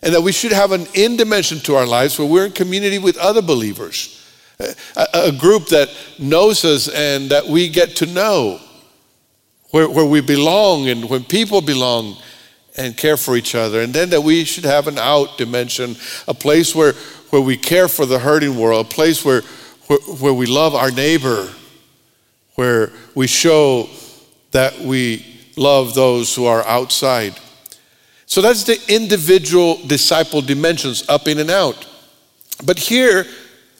And 0.00 0.14
that 0.14 0.22
we 0.22 0.30
should 0.30 0.52
have 0.52 0.70
an 0.70 0.86
in 0.94 1.16
dimension 1.16 1.58
to 1.60 1.74
our 1.74 1.84
lives 1.84 2.16
where 2.16 2.28
we're 2.28 2.46
in 2.46 2.52
community 2.52 3.00
with 3.00 3.18
other 3.18 3.42
believers, 3.42 4.24
a, 4.60 5.06
a 5.12 5.32
group 5.32 5.66
that 5.70 5.88
knows 6.20 6.64
us 6.64 6.88
and 6.88 7.30
that 7.30 7.46
we 7.46 7.68
get 7.68 7.96
to 7.96 8.06
know 8.06 8.60
where, 9.72 9.90
where 9.90 10.06
we 10.06 10.20
belong 10.20 10.88
and 10.88 11.10
when 11.10 11.24
people 11.24 11.60
belong 11.60 12.16
and 12.76 12.96
care 12.96 13.16
for 13.16 13.36
each 13.36 13.54
other. 13.54 13.80
And 13.80 13.92
then 13.92 14.10
that 14.10 14.22
we 14.22 14.44
should 14.44 14.64
have 14.64 14.86
an 14.86 14.98
out 14.98 15.38
dimension, 15.38 15.96
a 16.28 16.34
place 16.34 16.74
where, 16.74 16.92
where 17.30 17.42
we 17.42 17.56
care 17.56 17.88
for 17.88 18.06
the 18.06 18.18
hurting 18.18 18.56
world, 18.56 18.86
a 18.86 18.88
place 18.88 19.24
where, 19.24 19.42
where, 19.86 19.98
where 19.98 20.34
we 20.34 20.46
love 20.46 20.74
our 20.74 20.90
neighbor, 20.90 21.48
where 22.54 22.92
we 23.14 23.26
show 23.26 23.88
that 24.52 24.78
we 24.80 25.24
love 25.56 25.94
those 25.94 26.34
who 26.34 26.46
are 26.46 26.64
outside. 26.66 27.34
So 28.26 28.40
that's 28.40 28.64
the 28.64 28.80
individual 28.88 29.78
disciple 29.86 30.40
dimensions, 30.40 31.08
up 31.08 31.26
in 31.26 31.38
and 31.38 31.50
out. 31.50 31.86
But 32.64 32.78
here, 32.78 33.26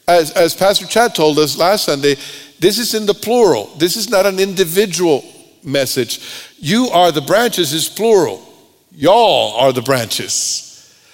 as, 0.08 0.32
as 0.32 0.54
Pastor 0.54 0.86
Chad 0.86 1.14
told 1.14 1.38
us 1.38 1.56
last 1.56 1.84
Sunday, 1.84 2.16
this 2.58 2.78
is 2.78 2.94
in 2.94 3.06
the 3.06 3.14
plural. 3.14 3.66
This 3.78 3.96
is 3.96 4.10
not 4.10 4.26
an 4.26 4.38
individual 4.38 5.24
message. 5.62 6.20
You 6.58 6.88
are 6.88 7.12
the 7.12 7.20
branches 7.20 7.72
is 7.72 7.88
plural. 7.88 8.46
Y'all 8.92 9.56
are 9.56 9.72
the 9.72 9.82
branches. 9.82 10.66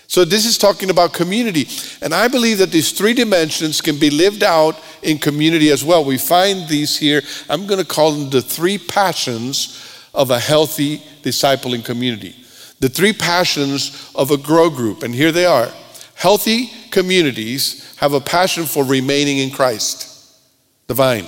So 0.08 0.24
this 0.24 0.46
is 0.46 0.56
talking 0.56 0.90
about 0.90 1.12
community. 1.12 1.66
And 2.00 2.14
I 2.14 2.28
believe 2.28 2.58
that 2.58 2.70
these 2.70 2.92
three 2.92 3.12
dimensions 3.12 3.80
can 3.80 3.98
be 3.98 4.08
lived 4.08 4.42
out 4.42 4.78
in 5.02 5.18
community 5.18 5.70
as 5.70 5.84
well. 5.84 6.04
We 6.04 6.16
find 6.16 6.68
these 6.68 6.96
here. 6.96 7.22
I'm 7.50 7.66
going 7.66 7.80
to 7.80 7.86
call 7.86 8.12
them 8.12 8.30
the 8.30 8.40
three 8.40 8.78
passions 8.78 9.82
of 10.14 10.30
a 10.30 10.38
healthy 10.38 10.98
discipling 11.22 11.84
community. 11.84 12.34
The 12.80 12.88
three 12.88 13.12
passions 13.12 14.10
of 14.14 14.30
a 14.30 14.36
grow 14.36 14.70
group. 14.70 15.02
And 15.02 15.14
here 15.14 15.32
they 15.32 15.44
are. 15.44 15.68
Healthy 16.14 16.70
communities 16.90 17.94
have 17.98 18.14
a 18.14 18.20
passion 18.20 18.64
for 18.64 18.84
remaining 18.84 19.38
in 19.38 19.50
Christ, 19.50 20.38
the 20.86 20.94
vine. 20.94 21.26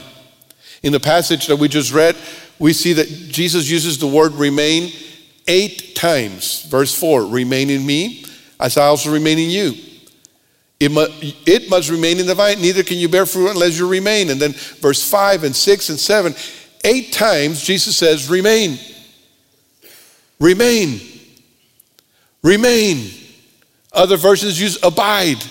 In 0.83 0.93
the 0.93 1.01
passage 1.01 1.47
that 1.49 1.57
we 1.57 1.69
just 1.69 1.93
read, 1.93 2.17
we 2.59 2.73
see 2.73 2.95
that 2.95 3.09
Jesus 3.09 3.69
uses 3.69 3.99
the 3.99 4.07
word 4.07 4.33
remain 4.33 4.93
eight 5.47 5.88
times. 5.99 6.63
Verse 6.65 6.95
4 6.95 7.27
remain 7.27 7.71
in 7.71 7.85
me, 7.85 8.25
as 8.59 8.77
I 8.77 8.87
also 8.87 9.13
remain 9.13 9.39
in 9.39 9.51
you. 9.51 9.75
It 10.81 10.93
must, 10.93 11.13
it 11.21 11.69
must 11.69 11.91
remain 11.91 12.21
in 12.21 12.27
the 12.27 12.35
vine, 12.35 12.61
neither 12.61 12.85
can 12.85 12.99
you 12.99 13.09
bear 13.09 13.27
fruit 13.27 13.51
unless 13.51 13.79
you 13.79 13.89
remain. 13.89 14.31
And 14.31 14.41
then 14.41 14.53
verse 14.53 15.09
5 15.09 15.45
and 15.45 15.55
6 15.55 15.89
and 15.91 15.99
7, 15.99 16.35
eight 16.85 17.13
times 17.13 17.63
Jesus 17.63 17.97
says, 17.97 18.31
remain. 18.31 18.79
Remain. 20.39 21.01
Remain. 22.43 23.11
Other 23.93 24.17
versions 24.17 24.61
use 24.61 24.79
abide. 24.85 25.43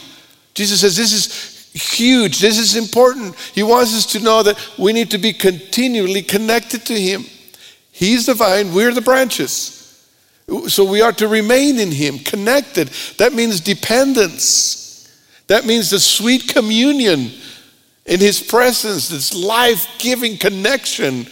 Jesus 0.53 0.79
says 0.79 0.95
this 0.95 1.11
is 1.11 1.69
huge. 1.73 2.39
This 2.39 2.57
is 2.57 2.75
important. 2.77 3.35
He 3.53 3.63
wants 3.63 3.93
us 3.95 4.05
to 4.13 4.19
know 4.19 4.43
that 4.43 4.57
we 4.77 4.93
need 4.93 5.11
to 5.11 5.17
be 5.17 5.33
continually 5.33 6.21
connected 6.21 6.85
to 6.85 6.93
Him. 6.93 7.25
He's 7.91 8.27
the 8.27 8.33
vine, 8.33 8.73
we're 8.73 8.93
the 8.93 9.01
branches. 9.01 9.76
So 10.67 10.85
we 10.85 11.01
are 11.01 11.11
to 11.13 11.27
remain 11.27 11.77
in 11.79 11.91
Him, 11.91 12.19
connected. 12.19 12.89
That 13.17 13.33
means 13.33 13.59
dependence. 13.59 15.11
That 15.47 15.65
means 15.65 15.89
the 15.89 15.99
sweet 15.99 16.47
communion 16.47 17.31
in 18.05 18.19
His 18.19 18.41
presence, 18.41 19.09
this 19.09 19.35
life 19.35 19.87
giving 19.99 20.37
connection 20.37 21.27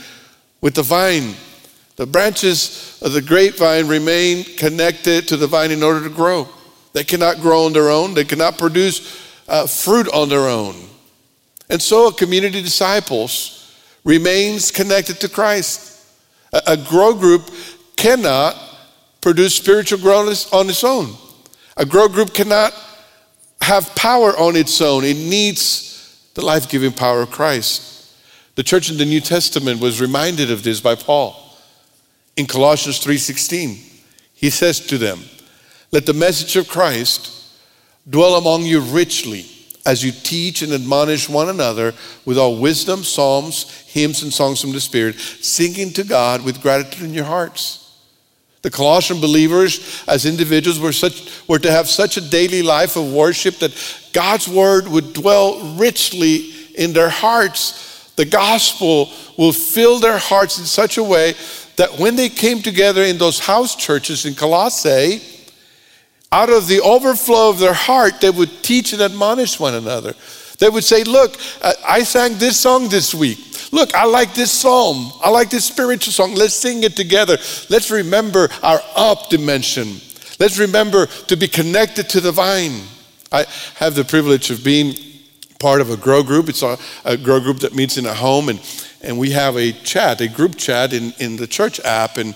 with 0.59 0.75
the 0.75 0.83
vine. 0.83 1.35
The 1.95 2.05
branches 2.05 2.99
of 3.01 3.13
the 3.13 3.21
grapevine 3.21 3.87
remain 3.87 4.43
connected 4.43 5.29
to 5.29 5.37
the 5.37 5.47
vine 5.47 5.71
in 5.71 5.81
order 5.81 6.03
to 6.03 6.13
grow. 6.13 6.49
They 6.91 7.05
cannot 7.05 7.39
grow 7.39 7.65
on 7.65 7.73
their 7.73 7.89
own, 7.89 8.13
they 8.13 8.25
cannot 8.25 8.57
produce 8.57 9.21
uh, 9.47 9.65
fruit 9.65 10.09
on 10.13 10.27
their 10.27 10.49
own. 10.49 10.75
And 11.69 11.81
so 11.81 12.07
a 12.07 12.13
community 12.13 12.59
of 12.59 12.65
disciples 12.65 13.73
remains 14.03 14.71
connected 14.71 15.21
to 15.21 15.29
Christ. 15.29 16.05
A, 16.51 16.61
a 16.67 16.77
grow 16.77 17.13
group 17.13 17.49
cannot 17.95 18.55
produce 19.25 19.55
spiritual 19.55 19.97
growth 19.97 20.53
on 20.53 20.69
its 20.69 20.83
own. 20.83 21.11
A 21.77 21.83
grow 21.83 22.07
group 22.07 22.31
cannot 22.31 22.71
have 23.59 23.95
power 23.95 24.37
on 24.37 24.55
its 24.55 24.79
own. 24.81 25.03
It 25.03 25.17
needs 25.17 26.29
the 26.35 26.45
life 26.45 26.69
giving 26.69 26.91
power 26.91 27.23
of 27.23 27.31
Christ. 27.31 27.81
The 28.53 28.61
church 28.61 28.91
in 28.91 28.99
the 28.99 29.05
New 29.05 29.21
Testament 29.21 29.81
was 29.81 29.99
reminded 29.99 30.51
of 30.51 30.61
this 30.61 30.79
by 30.79 30.93
Paul. 30.93 31.35
In 32.37 32.45
Colossians 32.45 32.99
3:16, 32.99 33.79
he 34.35 34.51
says 34.51 34.79
to 34.81 34.99
them, 34.99 35.27
"Let 35.91 36.05
the 36.05 36.13
message 36.13 36.55
of 36.55 36.67
Christ 36.67 37.31
dwell 38.07 38.35
among 38.35 38.67
you 38.67 38.79
richly 38.79 39.47
as 39.87 40.03
you 40.03 40.11
teach 40.11 40.61
and 40.61 40.71
admonish 40.71 41.27
one 41.27 41.49
another 41.49 41.95
with 42.25 42.37
all 42.37 42.57
wisdom, 42.57 43.03
psalms, 43.03 43.65
hymns 43.87 44.21
and 44.21 44.31
songs 44.31 44.61
from 44.61 44.71
the 44.71 44.79
Spirit, 44.79 45.15
singing 45.41 45.91
to 45.93 46.03
God 46.03 46.43
with 46.43 46.61
gratitude 46.61 47.05
in 47.05 47.15
your 47.15 47.25
hearts." 47.25 47.79
The 48.65 48.71
Colossian 48.71 49.21
believers, 49.21 50.03
as 50.07 50.25
individuals, 50.25 50.79
were, 50.79 50.91
such, 50.91 51.47
were 51.47 51.59
to 51.59 51.69
have 51.69 51.87
such 51.87 52.17
a 52.17 52.29
daily 52.29 52.63
life 52.63 52.95
of 52.95 53.13
worship 53.13 53.57
that 53.59 53.71
God's 54.11 54.47
word 54.47 54.87
would 54.87 55.13
dwell 55.13 55.75
richly 55.75 56.49
in 56.73 56.91
their 56.91 57.09
hearts. 57.09 58.11
The 58.15 58.25
gospel 58.25 59.11
will 59.37 59.51
fill 59.51 59.99
their 59.99 60.17
hearts 60.17 60.57
in 60.57 60.65
such 60.65 60.97
a 60.97 61.03
way 61.03 61.35
that 61.75 61.99
when 61.99 62.15
they 62.15 62.27
came 62.27 62.63
together 62.63 63.03
in 63.03 63.19
those 63.19 63.37
house 63.37 63.75
churches 63.75 64.25
in 64.25 64.33
Colossae, 64.33 65.21
out 66.31 66.49
of 66.49 66.65
the 66.65 66.81
overflow 66.81 67.51
of 67.51 67.59
their 67.59 67.71
heart, 67.71 68.19
they 68.19 68.31
would 68.31 68.63
teach 68.63 68.93
and 68.93 69.01
admonish 69.03 69.59
one 69.59 69.75
another. 69.75 70.15
They 70.57 70.69
would 70.69 70.83
say, 70.83 71.03
Look, 71.03 71.37
I 71.87 72.01
sang 72.01 72.39
this 72.39 72.59
song 72.59 72.89
this 72.89 73.13
week. 73.13 73.37
Look, 73.75 73.93
I 73.93 74.05
like 74.05 74.33
this 74.33 74.53
psalm. 74.53 75.11
I 75.21 75.29
like 75.29 75.49
this 75.49 75.65
spiritual 75.65 76.13
song. 76.13 76.33
Let's 76.33 76.53
sing 76.53 76.83
it 76.83 76.95
together. 76.95 77.37
Let's 77.69 77.91
remember 77.91 78.47
our 78.63 78.79
up 78.95 79.27
dimension. 79.27 79.99
Let's 80.39 80.57
remember 80.57 81.07
to 81.07 81.35
be 81.35 81.49
connected 81.49 82.07
to 82.11 82.21
the 82.21 82.31
vine. 82.31 82.83
I 83.33 83.45
have 83.75 83.93
the 83.93 84.05
privilege 84.05 84.49
of 84.49 84.63
being 84.63 84.95
part 85.59 85.81
of 85.81 85.89
a 85.89 85.97
grow 85.97 86.23
group. 86.23 86.47
It's 86.47 86.63
a, 86.63 86.77
a 87.03 87.17
grow 87.17 87.41
group 87.41 87.59
that 87.59 87.75
meets 87.75 87.97
in 87.97 88.05
a 88.05 88.13
home, 88.13 88.47
and, 88.47 88.61
and 89.01 89.19
we 89.19 89.31
have 89.31 89.57
a 89.57 89.73
chat, 89.73 90.21
a 90.21 90.29
group 90.29 90.55
chat 90.55 90.93
in, 90.93 91.11
in 91.19 91.35
the 91.35 91.45
church 91.45 91.81
app. 91.81 92.15
And 92.15 92.33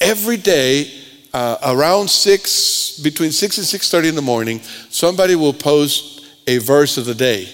every 0.00 0.36
day, 0.36 0.88
uh, 1.34 1.56
around 1.64 2.08
six, 2.08 3.00
between 3.00 3.32
six 3.32 3.58
and 3.58 3.66
six 3.66 3.90
thirty 3.90 4.08
in 4.08 4.14
the 4.14 4.22
morning, 4.22 4.60
somebody 4.88 5.34
will 5.34 5.52
post 5.52 6.24
a 6.46 6.58
verse 6.58 6.96
of 6.96 7.06
the 7.06 7.14
day, 7.16 7.48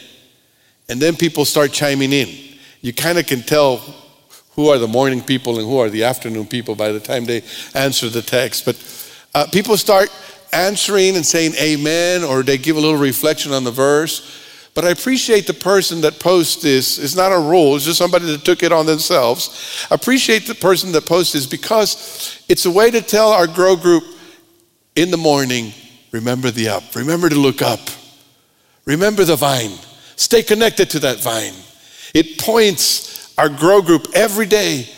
and 0.91 1.01
then 1.01 1.17
people 1.17 1.47
start 1.47 1.73
chiming 1.73 2.13
in 2.13 2.46
you 2.87 2.93
kind 2.93 3.19
of 3.19 3.27
can 3.27 3.43
tell 3.43 3.79
who 4.55 4.69
are 4.69 4.79
the 4.79 4.87
morning 4.87 5.21
people 5.21 5.59
and 5.59 5.67
who 5.67 5.77
are 5.79 5.91
the 5.91 6.05
afternoon 6.05 6.47
people 6.47 6.77
by 6.77 6.93
the 6.93 7.01
time 7.01 7.25
they 7.25 7.43
answer 7.75 8.09
the 8.09 8.23
text. 8.23 8.65
But 8.65 9.11
uh, 9.35 9.47
people 9.51 9.77
start 9.77 10.09
answering 10.53 11.17
and 11.17 11.27
saying 11.27 11.55
amen, 11.61 12.23
or 12.23 12.45
they 12.45 12.57
give 12.57 12.77
a 12.77 12.81
little 12.81 12.97
reflection 12.97 13.51
on 13.51 13.65
the 13.65 13.73
verse. 13.73 14.71
But 14.73 14.85
I 14.85 14.91
appreciate 14.91 15.49
the 15.49 15.53
person 15.53 16.01
that 16.03 16.21
posts 16.21 16.63
this. 16.63 17.01
It's 17.01 17.17
not 17.17 17.33
a 17.33 17.41
rule, 17.41 17.75
it's 17.75 17.87
just 17.87 17.99
somebody 17.99 18.27
that 18.27 18.45
took 18.45 18.63
it 18.63 18.71
on 18.71 18.87
themselves. 18.87 19.85
I 19.91 19.97
appreciate 19.97 20.47
the 20.47 20.55
person 20.55 20.93
that 20.93 21.07
posts 21.07 21.33
this 21.33 21.45
because 21.45 22.41
it's 22.49 22.67
a 22.67 22.71
way 22.71 22.93
to 22.93 23.03
tell 23.03 23.33
our 23.33 23.49
grow 23.49 23.75
group 23.75 24.05
in 24.95 25.11
the 25.11 25.17
morning 25.17 25.73
remember 26.13 26.53
the 26.53 26.69
up, 26.69 26.95
remember 26.95 27.29
to 27.29 27.35
look 27.35 27.63
up, 27.63 27.81
remember 28.85 29.25
the 29.25 29.35
vine, 29.35 29.73
stay 30.15 30.45
connected 30.45 30.89
to 30.91 31.01
that 31.01 31.19
vine. 31.19 31.66
It 32.17 32.39
points 32.39 33.31
our 33.37 33.51
grow 33.51 33.83
group 33.83 34.07
every 34.15 34.47
day 34.47 34.89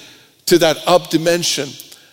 to 0.46 0.56
that 0.58 0.76
up 0.86 1.10
dimension. 1.10 1.68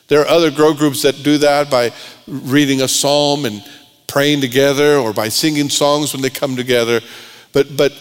There 0.07 0.19
are 0.21 0.27
other 0.27 0.49
grow 0.49 0.73
groups 0.73 1.03
that 1.03 1.21
do 1.21 1.37
that 1.37 1.69
by 1.69 1.91
reading 2.25 2.81
a 2.81 2.87
psalm 2.87 3.45
and 3.45 3.63
praying 4.07 4.41
together 4.41 4.97
or 4.97 5.13
by 5.13 5.29
singing 5.29 5.69
songs 5.69 6.11
when 6.11 6.23
they 6.23 6.31
come 6.31 6.55
together. 6.55 7.01
But, 7.53 7.77
but 7.77 7.93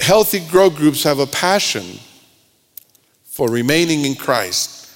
healthy 0.00 0.40
grow 0.50 0.68
groups 0.68 1.02
have 1.04 1.18
a 1.18 1.26
passion 1.26 1.98
for 3.24 3.48
remaining 3.48 4.04
in 4.04 4.14
Christ, 4.14 4.86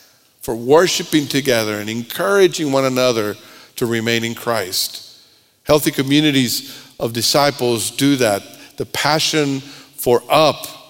for 0.43 0.55
worshiping 0.55 1.27
together 1.27 1.81
and 1.81 1.89
encouraging 1.89 2.73
one 2.73 2.85
another 2.85 3.37
to 3.77 3.87
remain 3.87 4.23
in 4.23 4.35
Christ. 4.35 5.19
Healthy 5.63 5.93
communities 5.93 6.79
of 7.01 7.15
disciples 7.15 7.91
do 7.91 8.17
that. 8.17 8.43
The 8.77 8.85
passion 8.85 9.61
for 9.61 10.23
up 10.29 10.84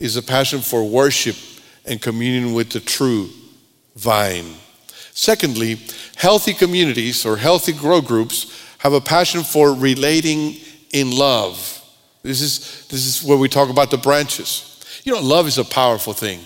is 0.00 0.16
a 0.16 0.22
passion 0.22 0.60
for 0.60 0.82
worship 0.82 1.36
and 1.84 2.00
communion 2.00 2.54
with 2.54 2.70
the 2.70 2.80
true 2.80 3.30
vine. 3.94 4.54
Secondly, 5.12 5.78
healthy 6.16 6.54
communities 6.54 7.26
or 7.26 7.36
healthy 7.36 7.72
grow 7.72 8.00
groups 8.00 8.66
have 8.78 8.94
a 8.94 9.00
passion 9.00 9.42
for 9.42 9.74
relating 9.74 10.56
in 10.92 11.10
love. 11.10 11.84
This 12.22 12.40
is, 12.40 12.86
this 12.88 13.06
is 13.06 13.22
where 13.22 13.36
we 13.36 13.48
talk 13.48 13.68
about 13.68 13.90
the 13.90 13.98
branches. 13.98 14.66
You 15.04 15.12
know, 15.12 15.20
love 15.20 15.46
is 15.46 15.58
a 15.58 15.64
powerful 15.64 16.14
thing. 16.14 16.40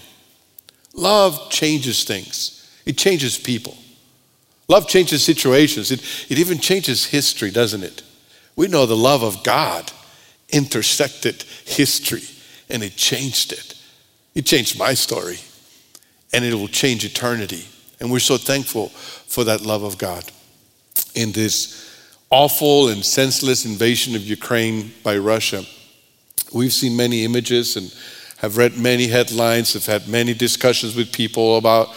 Love 0.93 1.51
changes 1.51 2.05
things, 2.05 2.69
it 2.85 2.99
changes 2.99 3.39
people. 3.39 3.77
Love 4.67 4.89
changes 4.89 5.23
situations, 5.23 5.91
it, 5.91 6.01
it 6.31 6.39
even 6.39 6.59
changes 6.59 7.05
history, 7.05 7.51
doesn't 7.51 7.83
it? 7.83 8.03
We 8.57 8.67
know 8.67 8.87
the 8.87 8.97
love 8.97 9.23
of 9.23 9.45
God 9.45 9.93
intersected 10.49 11.43
history 11.67 12.23
and 12.69 12.83
it 12.83 12.97
changed 12.97 13.53
it. 13.53 13.75
It 14.35 14.47
changed 14.47 14.79
my 14.79 14.95
story, 14.95 15.39
and 16.33 16.45
it 16.45 16.55
will 16.55 16.69
change 16.69 17.05
eternity. 17.05 17.65
And 18.01 18.11
we're 18.11 18.19
so 18.19 18.37
thankful 18.37 18.89
for 18.89 19.45
that 19.45 19.61
love 19.61 19.83
of 19.83 19.99
God. 19.99 20.25
In 21.15 21.33
this 21.33 21.91
awful 22.31 22.89
and 22.89 23.05
senseless 23.05 23.65
invasion 23.65 24.17
of 24.17 24.23
Ukraine 24.23 24.93
by 25.03 25.17
Russia, 25.19 25.65
we've 26.53 26.73
seen 26.73 26.97
many 26.97 27.25
images 27.25 27.77
and 27.77 27.95
have 28.39 28.57
read 28.57 28.77
many 28.77 29.07
headlines, 29.07 29.73
have 29.75 29.87
had 29.87 30.09
many 30.09 30.35
discussions 30.35 30.97
with 30.97 31.13
people 31.13 31.57
about 31.57 31.89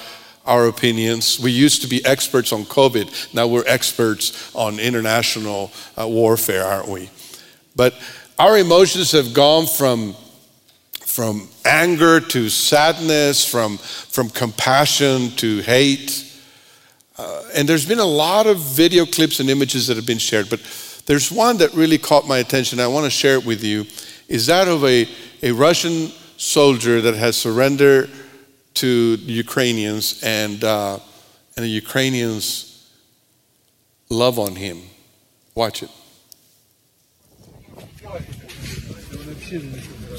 our 0.45 0.67
opinions. 0.67 1.39
We 1.39 1.51
used 1.51 1.81
to 1.81 1.88
be 1.88 2.05
experts 2.05 2.53
on 2.53 2.63
COVID. 2.63 3.33
Now 3.33 3.47
we're 3.47 3.67
experts 3.67 4.55
on 4.55 4.79
international 4.79 5.71
uh, 6.00 6.07
warfare, 6.07 6.63
aren't 6.63 6.88
we? 6.88 7.09
But 7.75 7.93
our 8.39 8.57
emotions 8.57 9.12
have 9.12 9.33
gone 9.33 9.67
from, 9.67 10.15
from 11.17 11.50
anger 11.65 12.19
to 12.19 12.47
sadness, 12.47 13.43
from, 13.43 13.79
from 13.79 14.29
compassion 14.29 15.31
to 15.31 15.62
hate. 15.62 16.24
Uh, 17.17 17.41
and 17.55 17.67
there's 17.67 17.88
been 17.88 17.97
a 17.97 18.05
lot 18.05 18.45
of 18.45 18.59
video 18.59 19.03
clips 19.03 19.39
and 19.39 19.50
images 19.50 19.88
that 19.88 19.97
have 19.97 20.05
been 20.05 20.19
shared, 20.19 20.47
but 20.47 20.59
there's 21.07 21.31
one 21.31 21.57
that 21.57 21.74
really 21.74 21.97
caught 21.97 22.27
my 22.27 22.38
attention. 22.38 22.79
I 22.79 22.86
want 22.86 23.05
to 23.05 23.09
share 23.09 23.33
it 23.33 23.43
with 23.43 23.63
you. 23.63 23.86
Is 24.27 24.45
that 24.45 24.67
of 24.67 24.86
a, 24.86 25.07
a 25.41 25.51
Russian 25.53 26.12
soldier 26.38 27.01
that 27.01 27.15
has 27.15 27.36
surrendered 27.36 28.12
to 28.75 29.17
the 29.17 29.33
Ukrainians, 29.33 30.21
and, 30.21 30.63
uh, 30.63 31.00
and 31.55 31.65
the 31.65 31.69
Ukrainians 31.69 32.88
love 34.07 34.38
on 34.38 34.55
him. 34.55 34.83
Watch 35.55 35.81
it. 35.81 35.89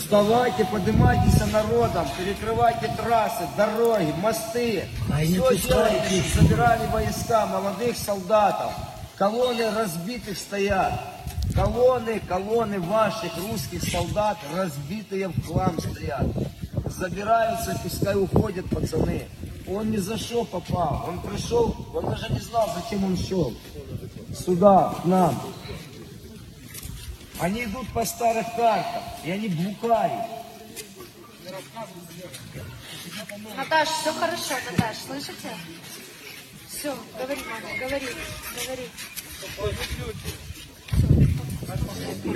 Вставайте, 0.08 0.64
поднимайтесь 0.64 1.38
народом, 1.52 2.06
перекрывайте 2.16 2.90
трассы, 2.96 3.46
дороги, 3.58 4.14
мосты. 4.22 4.88
Все 5.04 5.56
делайте, 5.58 6.22
собирали 6.34 6.86
войска, 6.86 7.44
молодых 7.44 7.94
солдатов. 7.94 8.72
Колонны 9.18 9.70
разбитых 9.70 10.38
стоят. 10.38 10.98
Колонны, 11.54 12.22
колонны 12.26 12.80
ваших 12.80 13.36
русских 13.36 13.82
солдат 13.82 14.38
разбитые 14.56 15.28
в 15.28 15.46
хлам 15.46 15.78
стоят 15.78 16.26
забираются, 16.98 17.78
пускай 17.82 18.16
уходят 18.16 18.66
пацаны. 18.70 19.24
Он 19.68 19.90
ни 19.90 19.98
за 19.98 20.16
что 20.16 20.44
попал. 20.44 21.04
Он 21.08 21.20
пришел, 21.20 21.74
он 21.94 22.06
даже 22.06 22.32
не 22.32 22.40
знал, 22.40 22.68
зачем 22.74 23.04
он 23.04 23.16
шел. 23.16 23.52
Сюда, 24.34 24.94
к 25.02 25.04
нам. 25.04 25.38
Они 27.40 27.64
идут 27.64 27.88
по 27.92 28.04
старых 28.04 28.46
картах, 28.56 29.02
и 29.24 29.30
они 29.30 29.48
блукают. 29.48 30.24
Наташ, 33.56 33.88
все 33.88 34.12
хорошо, 34.12 34.54
Наташ, 34.70 34.96
слышите? 35.06 35.56
Все, 36.68 36.96
говори, 37.18 37.40
мама, 37.48 37.78
говори, 37.78 38.08
говори. 38.64 38.90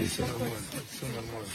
Все, 0.06 0.24
все 0.90 1.06
нормально. 1.06 1.48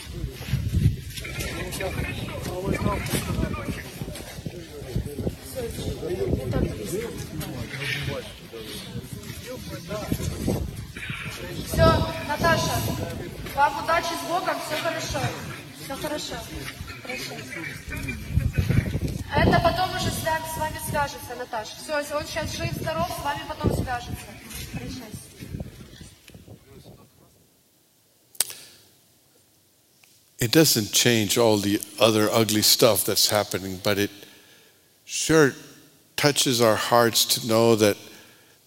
Все, 11.66 12.17
Наташа, 12.27 12.75
вам 13.55 13.83
удачи 13.83 14.13
с 14.13 14.27
Богом, 14.27 14.55
все 14.65 14.77
хорошо. 14.81 15.19
Все 15.83 15.95
хорошо. 15.95 16.35
Прощайте. 17.03 17.43
Это 19.35 19.59
потом 19.59 19.89
уже 19.95 20.09
с 20.09 20.23
вами, 20.23 20.43
с 20.53 20.57
вами 20.57 20.79
свяжется, 20.89 21.35
Наташа. 21.37 21.71
Все, 21.83 21.99
если 21.99 22.13
он 22.13 22.25
сейчас 22.25 22.55
жив, 22.55 22.71
здоров, 22.73 23.07
с 23.19 23.23
вами 23.23 23.41
потом 23.47 23.73
свяжется. 23.73 24.25
Прощайте. 24.73 25.17
It 30.39 30.51
doesn't 30.51 30.91
change 30.91 31.37
all 31.37 31.57
the 31.57 31.79
other 31.99 32.29
ugly 32.29 32.61
stuff 32.63 33.05
that's 33.05 33.29
happening, 33.29 33.79
but 33.81 33.97
it 33.97 34.11
sure 35.05 35.53
touches 36.17 36.59
our 36.59 36.75
hearts 36.75 37.23
to 37.25 37.47
know 37.47 37.75
that 37.75 37.95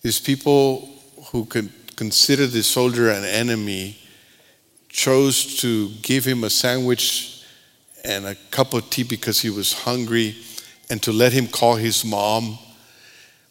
these 0.03 0.19
people 0.19 0.89
who 1.33 1.45
could 1.45 1.71
consider 2.02 2.48
the 2.48 2.64
soldier 2.64 3.12
an 3.12 3.24
enemy 3.24 3.96
chose 4.90 5.58
to 5.58 5.90
give 6.02 6.26
him 6.26 6.44
a 6.44 6.50
sandwich 6.50 7.44
and 8.04 8.26
a 8.26 8.34
cup 8.50 8.74
of 8.74 8.90
tea 8.90 9.04
because 9.04 9.40
he 9.40 9.52
was 9.52 9.72
hungry 9.72 10.36
and 10.90 11.00
to 11.04 11.12
let 11.12 11.32
him 11.32 11.46
call 11.46 11.76
his 11.76 12.04
mom. 12.04 12.58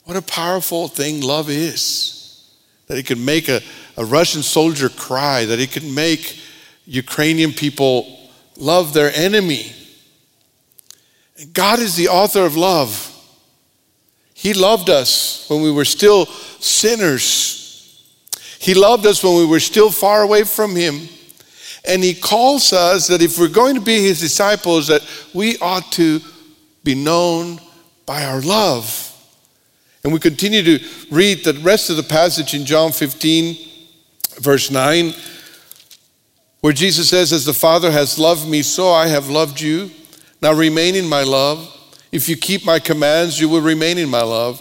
What 0.03 0.17
a 0.17 0.23
powerful 0.23 0.89
thing 0.89 1.21
love 1.21 1.49
is. 1.49 2.51
That 2.89 2.99
it 2.99 3.07
can 3.07 3.25
make 3.25 3.49
a, 3.49 3.61
a 3.97 4.05
Russian 4.05 4.43
soldier 4.43 4.89
cry, 4.89 5.45
that 5.45 5.61
it 5.61 5.71
can 5.71 5.95
make 5.95 6.37
Ukrainian 6.87 7.53
people 7.53 8.19
love 8.57 8.93
their 8.93 9.13
enemy. 9.15 9.73
God 11.53 11.79
is 11.79 11.95
the 11.95 12.09
author 12.09 12.45
of 12.45 12.57
love. 12.57 13.17
He 14.35 14.55
loved 14.55 14.91
us 14.91 15.49
when 15.49 15.63
we 15.63 15.71
were 15.71 15.85
still 15.85 16.27
sinners. 16.27 17.60
He 18.61 18.75
loved 18.75 19.07
us 19.07 19.25
when 19.25 19.37
we 19.37 19.47
were 19.47 19.61
still 19.61 19.91
far 19.91 20.23
away 20.23 20.45
from 20.45 20.77
Him. 20.77 21.09
And 21.85 22.05
He 22.05 22.15
calls 22.15 22.73
us 22.73 23.09
that 23.09 23.23
if 23.23 23.39
we're 23.39 23.49
going 23.49 23.75
to 23.75 23.81
be 23.81 24.01
His 24.01 24.21
disciples, 24.21 24.87
that 24.89 25.03
we 25.35 25.59
ought 25.59 25.91
to 25.93 26.21
be 26.85 26.95
known 26.95 27.59
by 28.07 28.25
our 28.25 28.41
love. 28.41 29.07
And 30.05 30.13
we 30.13 30.19
continue 30.19 30.63
to 30.63 30.87
read 31.11 31.45
the 31.45 31.55
rest 31.63 31.91
of 31.91 31.97
the 31.97 32.03
passage 32.03 32.55
in 32.55 32.65
John 32.65 32.93
15, 32.93 33.57
verse 34.41 34.71
9 34.71 35.13
where 36.61 36.73
Jesus 36.73 37.09
says, 37.09 37.33
As 37.33 37.45
the 37.45 37.55
Father 37.55 37.91
has 37.91 38.19
loved 38.19 38.49
me, 38.49 38.63
so 38.63 38.91
I 38.91 39.09
have 39.09 39.29
loved 39.29 39.61
you. 39.61 39.91
Now 40.43 40.53
remain 40.53 40.95
in 40.95 41.09
my 41.09 41.23
love. 41.23 41.77
If 42.13 42.29
you 42.29 42.37
keep 42.37 42.65
my 42.65 42.79
commands, 42.79 43.41
you 43.41 43.49
will 43.49 43.61
remain 43.61 43.99
in 43.99 44.09
my 44.09 44.23
love, 44.23 44.61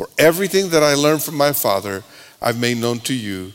For 0.00 0.08
everything 0.16 0.70
that 0.70 0.82
I 0.82 0.94
learned 0.94 1.22
from 1.22 1.36
my 1.36 1.52
Father, 1.52 2.02
I've 2.40 2.58
made 2.58 2.78
known 2.78 3.00
to 3.00 3.12
you. 3.12 3.52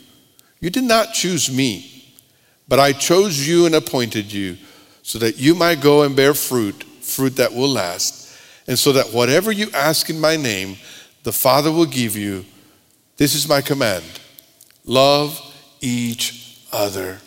You 0.60 0.70
did 0.70 0.84
not 0.84 1.12
choose 1.12 1.50
me, 1.52 2.14
but 2.68 2.78
I 2.78 2.92
chose 2.92 3.48
you 3.48 3.66
and 3.66 3.74
appointed 3.74 4.32
you 4.32 4.58
so 5.02 5.18
that 5.18 5.40
you 5.40 5.56
might 5.56 5.82
go 5.82 6.04
and 6.04 6.16
bear 6.16 6.36
fruit, 6.36 6.84
fruit 7.02 7.38
that 7.38 7.52
will 7.52 7.70
last, 7.70 8.38
and 8.68 8.78
so 8.78 8.92
that 8.92 9.12
whatever 9.12 9.52
you 9.52 9.72
ask 9.74 10.08
in 10.12 10.22
my 10.22 10.36
name, 10.36 10.78
the 11.24 11.32
Father 11.32 11.72
will 11.72 11.88
give 11.88 12.16
you. 12.16 12.46
This 13.18 13.34
is 13.34 13.50
my 13.50 13.62
command 13.62 14.06
love 14.86 15.42
each 15.82 16.60
other. 16.72 17.18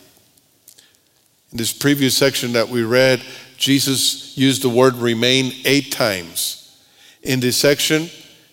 In 1.51 1.57
this 1.57 1.73
previous 1.73 2.15
section 2.15 2.53
that 2.53 2.69
we 2.69 2.83
read, 2.83 3.21
Jesus 3.57 4.37
used 4.37 4.61
the 4.61 4.69
word 4.69 4.95
remain 4.95 5.51
eight 5.65 5.91
times. 5.91 6.73
In 7.21 7.41
this 7.41 7.57
section, 7.57 8.09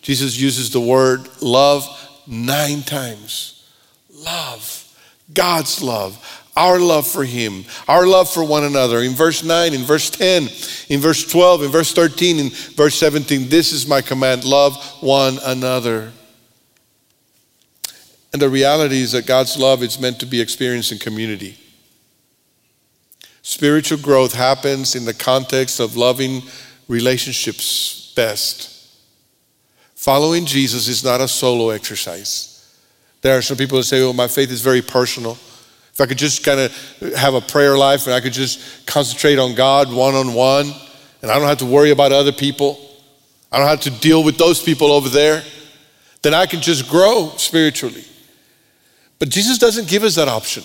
Jesus 0.07 0.39
uses 0.39 0.71
the 0.71 0.79
word 0.79 1.29
love 1.43 1.85
nine 2.29 2.83
times. 2.83 3.69
Love, 4.15 4.89
God's 5.35 5.83
love, 5.83 6.45
our 6.57 6.79
love 6.79 7.09
for 7.09 7.25
Him, 7.25 7.65
our 7.89 8.07
love 8.07 8.31
for 8.31 8.45
one 8.45 8.63
another. 8.63 9.01
In 9.01 9.15
verse 9.15 9.43
9, 9.43 9.75
in 9.75 9.81
verse 9.81 10.09
10, 10.11 10.49
in 10.91 11.01
verse 11.01 11.27
12, 11.27 11.65
in 11.65 11.71
verse 11.73 11.93
13, 11.93 12.39
in 12.39 12.51
verse 12.51 12.95
17, 12.95 13.49
this 13.49 13.73
is 13.73 13.89
my 13.89 14.01
command 14.01 14.45
love 14.45 14.77
one 15.01 15.39
another. 15.45 16.13
And 18.33 18.41
the 18.41 18.49
reality 18.49 19.01
is 19.01 19.11
that 19.11 19.27
God's 19.27 19.57
love 19.57 19.83
is 19.83 19.99
meant 19.99 20.21
to 20.21 20.27
be 20.27 20.41
experienced 20.41 20.93
in 20.93 20.99
community. 20.99 21.59
Spiritual 23.43 23.99
growth 23.99 24.35
happens 24.35 24.95
in 24.95 25.05
the 25.05 25.15
context 25.15 25.81
of 25.81 25.97
loving 25.97 26.43
relationships 26.87 28.13
best. 28.15 28.76
Following 30.07 30.47
Jesus 30.47 30.87
is 30.87 31.03
not 31.03 31.21
a 31.21 31.27
solo 31.27 31.71
exercise. 31.71 32.79
There 33.23 33.37
are 33.37 33.43
some 33.43 33.57
people 33.57 33.79
that 33.79 33.83
say, 33.87 34.03
oh, 34.03 34.13
my 34.13 34.29
faith 34.29 34.53
is 34.53 34.61
very 34.61 34.81
personal. 34.81 35.33
If 35.33 36.01
I 36.01 36.07
could 36.07 36.17
just 36.17 36.45
kind 36.45 36.61
of 36.61 36.73
have 37.17 37.35
a 37.35 37.41
prayer 37.41 37.77
life 37.77 38.07
and 38.07 38.15
I 38.15 38.21
could 38.21 38.33
just 38.33 38.87
concentrate 38.87 39.37
on 39.41 39.57
God 39.57 39.93
one 39.93 40.15
on 40.15 40.33
one, 40.33 40.73
and 41.23 41.29
I 41.29 41.37
don't 41.37 41.49
have 41.49 41.59
to 41.59 41.67
worry 41.67 41.91
about 41.91 42.13
other 42.13 42.31
people, 42.31 42.79
I 43.51 43.59
don't 43.59 43.67
have 43.67 43.81
to 43.81 43.91
deal 43.91 44.23
with 44.23 44.39
those 44.39 44.63
people 44.63 44.93
over 44.93 45.09
there, 45.09 45.43
then 46.23 46.35
I 46.35 46.47
can 46.47 46.61
just 46.61 46.89
grow 46.89 47.33
spiritually. 47.37 48.05
But 49.19 49.31
Jesus 49.31 49.59
doesn't 49.59 49.89
give 49.89 50.05
us 50.05 50.15
that 50.15 50.29
option. 50.29 50.63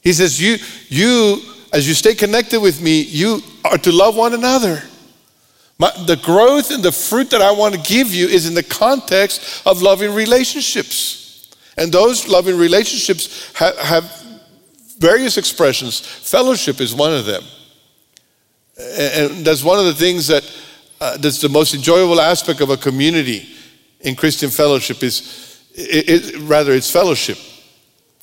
He 0.00 0.12
says, 0.12 0.42
you, 0.42 0.56
you, 0.88 1.42
as 1.72 1.86
you 1.86 1.94
stay 1.94 2.16
connected 2.16 2.60
with 2.60 2.82
me, 2.82 3.02
you 3.02 3.40
are 3.64 3.78
to 3.78 3.92
love 3.92 4.16
one 4.16 4.34
another. 4.34 4.82
My, 5.78 5.92
the 6.06 6.16
growth 6.16 6.70
and 6.70 6.82
the 6.82 6.92
fruit 6.92 7.30
that 7.30 7.40
I 7.40 7.52
want 7.52 7.74
to 7.74 7.80
give 7.80 8.12
you 8.12 8.26
is 8.26 8.46
in 8.46 8.54
the 8.54 8.62
context 8.62 9.62
of 9.64 9.80
loving 9.80 10.12
relationships. 10.12 11.54
And 11.76 11.92
those 11.92 12.26
loving 12.26 12.58
relationships 12.58 13.52
have, 13.54 13.78
have 13.78 14.24
various 14.98 15.38
expressions. 15.38 16.00
Fellowship 16.00 16.80
is 16.80 16.94
one 16.94 17.14
of 17.14 17.26
them. 17.26 17.42
And 18.76 19.44
that's 19.44 19.62
one 19.62 19.78
of 19.78 19.84
the 19.84 19.94
things 19.94 20.26
that 20.26 20.44
uh, 21.00 21.16
that's 21.16 21.40
the 21.40 21.48
most 21.48 21.74
enjoyable 21.74 22.20
aspect 22.20 22.60
of 22.60 22.70
a 22.70 22.76
community 22.76 23.48
in 24.00 24.16
Christian 24.16 24.50
fellowship 24.50 25.02
is, 25.02 25.62
it, 25.74 26.34
it, 26.34 26.38
rather, 26.40 26.72
it's 26.72 26.90
fellowship. 26.90 27.38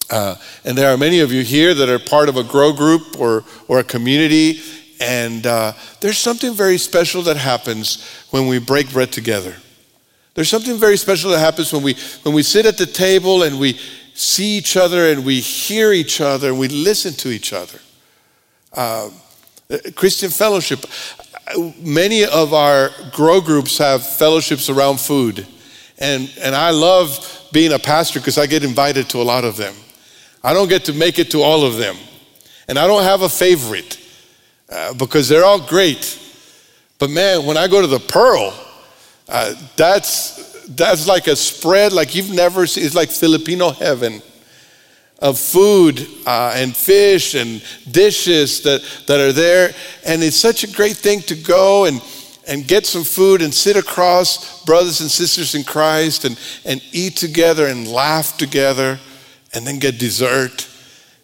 Uh, 0.10 0.36
and 0.64 0.78
there 0.78 0.94
are 0.94 0.98
many 0.98 1.22
of 1.22 1.32
you 1.32 1.44
here 1.44 1.74
that 1.74 1.90
are 1.90 2.00
part 2.00 2.30
of 2.30 2.38
a 2.38 2.44
grow 2.44 2.74
group 2.74 3.20
or, 3.20 3.44
or 3.68 3.80
a 3.80 3.84
community, 3.84 4.62
and 5.00 5.46
uh, 5.46 5.74
there's 6.02 6.18
something 6.18 6.54
very 6.54 6.78
special 6.78 7.22
that 7.24 7.38
happens 7.38 8.04
when 8.30 8.48
we 8.48 8.60
break 8.60 8.92
bread 8.92 9.12
together. 9.12 9.56
There's 10.34 10.50
something 10.50 10.78
very 10.78 10.98
special 10.98 11.32
that 11.32 11.40
happens 11.40 11.72
when 11.72 11.82
we, 11.82 11.96
when 12.24 12.36
we 12.36 12.44
sit 12.44 12.66
at 12.66 12.78
the 12.78 12.86
table 12.86 13.44
and 13.44 13.60
we 13.60 13.80
see 14.14 14.58
each 14.58 14.78
other 14.78 15.10
and 15.10 15.26
we 15.26 15.40
hear 15.40 15.94
each 15.94 16.22
other 16.22 16.50
and 16.50 16.60
we 16.60 16.68
listen 16.68 17.14
to 17.14 17.30
each 17.30 17.54
other. 17.54 17.80
Uh, 18.74 19.10
Christian 19.96 20.30
fellowship. 20.30 20.86
Many 21.80 22.26
of 22.26 22.54
our 22.54 22.90
grow 23.12 23.40
groups 23.40 23.78
have 23.78 24.06
fellowships 24.06 24.70
around 24.70 25.00
food. 25.00 25.48
And, 25.98 26.32
and 26.42 26.54
I 26.54 26.72
love 26.72 27.48
being 27.54 27.72
a 27.72 27.80
pastor 27.80 28.20
because 28.20 28.38
I 28.38 28.48
get 28.48 28.64
invited 28.64 29.10
to 29.10 29.22
a 29.22 29.24
lot 29.24 29.46
of 29.46 29.56
them. 29.56 29.74
I 30.44 30.54
don't 30.54 30.68
get 30.68 30.86
to 30.86 30.94
make 30.94 31.18
it 31.18 31.32
to 31.32 31.42
all 31.42 31.64
of 31.64 31.78
them. 31.78 31.96
And 32.68 32.78
I 32.78 32.88
don't 32.88 33.04
have 33.04 33.22
a 33.22 33.30
favorite 33.30 34.05
uh, 34.70 34.94
because 34.94 35.30
they're 35.30 35.46
all 35.46 35.60
great. 35.60 36.20
But 36.98 37.10
man, 37.10 37.46
when 37.46 37.58
I 37.58 37.68
go 37.68 37.82
to 37.82 37.88
the 37.88 38.00
Pearl, 38.00 38.54
uh, 39.28 39.54
that's, 39.76 40.66
that's 40.70 41.08
like 41.08 41.28
a 41.28 41.36
spread 41.36 41.94
like 41.94 42.16
you've 42.16 42.32
never 42.32 42.66
seen. 42.68 42.86
It's 42.86 42.96
like 42.96 43.10
Filipino 43.10 43.72
heaven 43.72 44.22
of 45.20 45.40
food 45.40 46.08
uh, 46.26 46.54
and 46.56 46.76
fish 46.76 47.36
and 47.36 47.64
dishes 47.90 48.62
that, 48.62 48.82
that 49.08 49.20
are 49.20 49.32
there. 49.32 49.74
And 50.06 50.24
it's 50.24 50.36
such 50.36 50.64
a 50.64 50.72
great 50.72 50.98
thing 50.98 51.22
to 51.22 51.36
go 51.36 51.86
and, 51.86 52.02
and 52.48 52.68
get 52.68 52.86
some 52.86 53.04
food 53.04 53.42
and 53.42 53.54
sit 53.54 53.78
across 53.78 54.64
brothers 54.66 55.02
and 55.02 55.10
sisters 55.10 55.56
in 55.56 55.64
Christ 55.64 56.26
and, 56.26 56.40
and 56.66 56.82
eat 56.92 57.16
together 57.18 57.68
and 57.68 57.88
laugh 57.88 58.38
together 58.38 59.00
and 59.54 59.66
then 59.66 59.80
get 59.80 59.98
dessert 59.98 60.68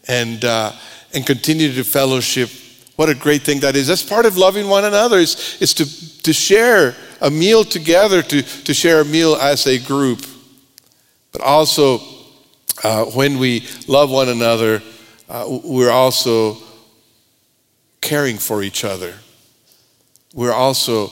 and, 0.07 0.43
uh, 0.45 0.71
and 1.13 1.25
continue 1.25 1.73
to 1.73 1.83
fellowship. 1.83 2.49
What 2.95 3.09
a 3.09 3.15
great 3.15 3.41
thing 3.41 3.61
that 3.61 3.75
is. 3.75 3.87
That's 3.87 4.03
part 4.03 4.25
of 4.25 4.37
loving 4.37 4.67
one 4.67 4.85
another, 4.85 5.17
is, 5.17 5.57
is 5.59 5.73
to, 5.75 6.23
to 6.23 6.33
share 6.33 6.95
a 7.21 7.31
meal 7.31 7.63
together, 7.63 8.21
to, 8.21 8.41
to 8.41 8.73
share 8.73 9.01
a 9.01 9.05
meal 9.05 9.35
as 9.35 9.65
a 9.65 9.79
group. 9.79 10.25
But 11.31 11.41
also, 11.41 12.01
uh, 12.83 13.05
when 13.05 13.39
we 13.39 13.67
love 13.87 14.11
one 14.11 14.29
another, 14.29 14.81
uh, 15.29 15.59
we're 15.63 15.91
also 15.91 16.57
caring 18.01 18.37
for 18.37 18.61
each 18.61 18.83
other. 18.83 19.13
We're 20.33 20.53
also 20.53 21.11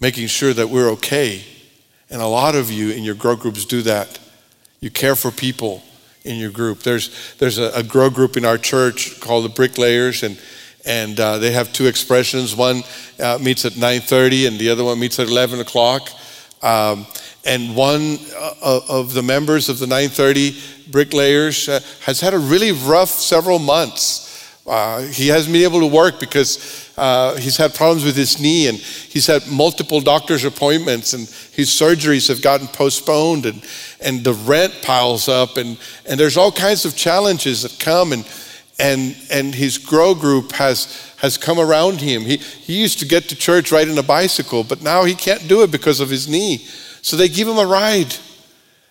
making 0.00 0.28
sure 0.28 0.52
that 0.52 0.68
we're 0.68 0.90
okay. 0.90 1.44
And 2.10 2.22
a 2.22 2.26
lot 2.26 2.54
of 2.54 2.70
you 2.70 2.90
in 2.90 3.02
your 3.02 3.14
grow 3.14 3.36
groups 3.36 3.64
do 3.64 3.82
that. 3.82 4.18
You 4.80 4.90
care 4.90 5.16
for 5.16 5.30
people 5.30 5.82
in 6.28 6.36
your 6.36 6.50
group. 6.50 6.80
There's, 6.80 7.34
there's 7.38 7.58
a, 7.58 7.70
a 7.74 7.82
grow 7.82 8.10
group 8.10 8.36
in 8.36 8.44
our 8.44 8.58
church 8.58 9.18
called 9.18 9.46
the 9.46 9.48
Bricklayers, 9.48 10.22
and, 10.22 10.38
and 10.84 11.18
uh, 11.18 11.38
they 11.38 11.52
have 11.52 11.72
two 11.72 11.86
expressions. 11.86 12.54
One 12.54 12.82
uh, 13.18 13.38
meets 13.40 13.64
at 13.64 13.72
9.30 13.72 14.46
and 14.46 14.58
the 14.58 14.68
other 14.68 14.84
one 14.84 15.00
meets 15.00 15.18
at 15.18 15.28
11 15.28 15.60
o'clock. 15.60 16.10
Um, 16.62 17.06
and 17.46 17.74
one 17.74 18.18
uh, 18.36 18.80
of 18.88 19.14
the 19.14 19.22
members 19.22 19.68
of 19.68 19.78
the 19.78 19.86
930 19.86 20.58
bricklayers 20.90 21.68
uh, 21.68 21.80
has 22.02 22.20
had 22.20 22.34
a 22.34 22.38
really 22.38 22.72
rough 22.72 23.08
several 23.08 23.58
months. 23.58 24.27
Uh, 24.68 25.00
he 25.02 25.28
hasn't 25.28 25.52
been 25.52 25.62
able 25.62 25.80
to 25.80 25.86
work 25.86 26.20
because 26.20 26.92
uh, 26.98 27.34
he's 27.36 27.56
had 27.56 27.74
problems 27.74 28.04
with 28.04 28.16
his 28.16 28.40
knee 28.40 28.68
and 28.68 28.76
he's 28.76 29.26
had 29.26 29.46
multiple 29.48 30.00
doctor's 30.00 30.44
appointments 30.44 31.14
and 31.14 31.22
his 31.52 31.70
surgeries 31.70 32.28
have 32.28 32.42
gotten 32.42 32.66
postponed 32.68 33.46
and, 33.46 33.64
and 34.00 34.22
the 34.24 34.34
rent 34.34 34.74
piles 34.82 35.28
up 35.28 35.56
and, 35.56 35.78
and 36.06 36.20
there's 36.20 36.36
all 36.36 36.52
kinds 36.52 36.84
of 36.84 36.94
challenges 36.94 37.62
that 37.62 37.78
come 37.78 38.12
and, 38.12 38.28
and, 38.78 39.16
and 39.30 39.54
his 39.54 39.78
grow 39.78 40.14
group 40.14 40.52
has, 40.52 41.12
has 41.16 41.38
come 41.38 41.58
around 41.58 42.00
him. 42.00 42.22
He, 42.22 42.36
he 42.36 42.80
used 42.80 42.98
to 42.98 43.06
get 43.06 43.28
to 43.30 43.36
church 43.36 43.72
riding 43.72 43.96
a 43.96 44.02
bicycle, 44.02 44.64
but 44.64 44.82
now 44.82 45.04
he 45.04 45.14
can't 45.14 45.48
do 45.48 45.62
it 45.62 45.70
because 45.70 46.00
of 46.00 46.10
his 46.10 46.28
knee. 46.28 46.58
So 47.00 47.16
they 47.16 47.28
give 47.28 47.48
him 47.48 47.58
a 47.58 47.66
ride. 47.66 48.14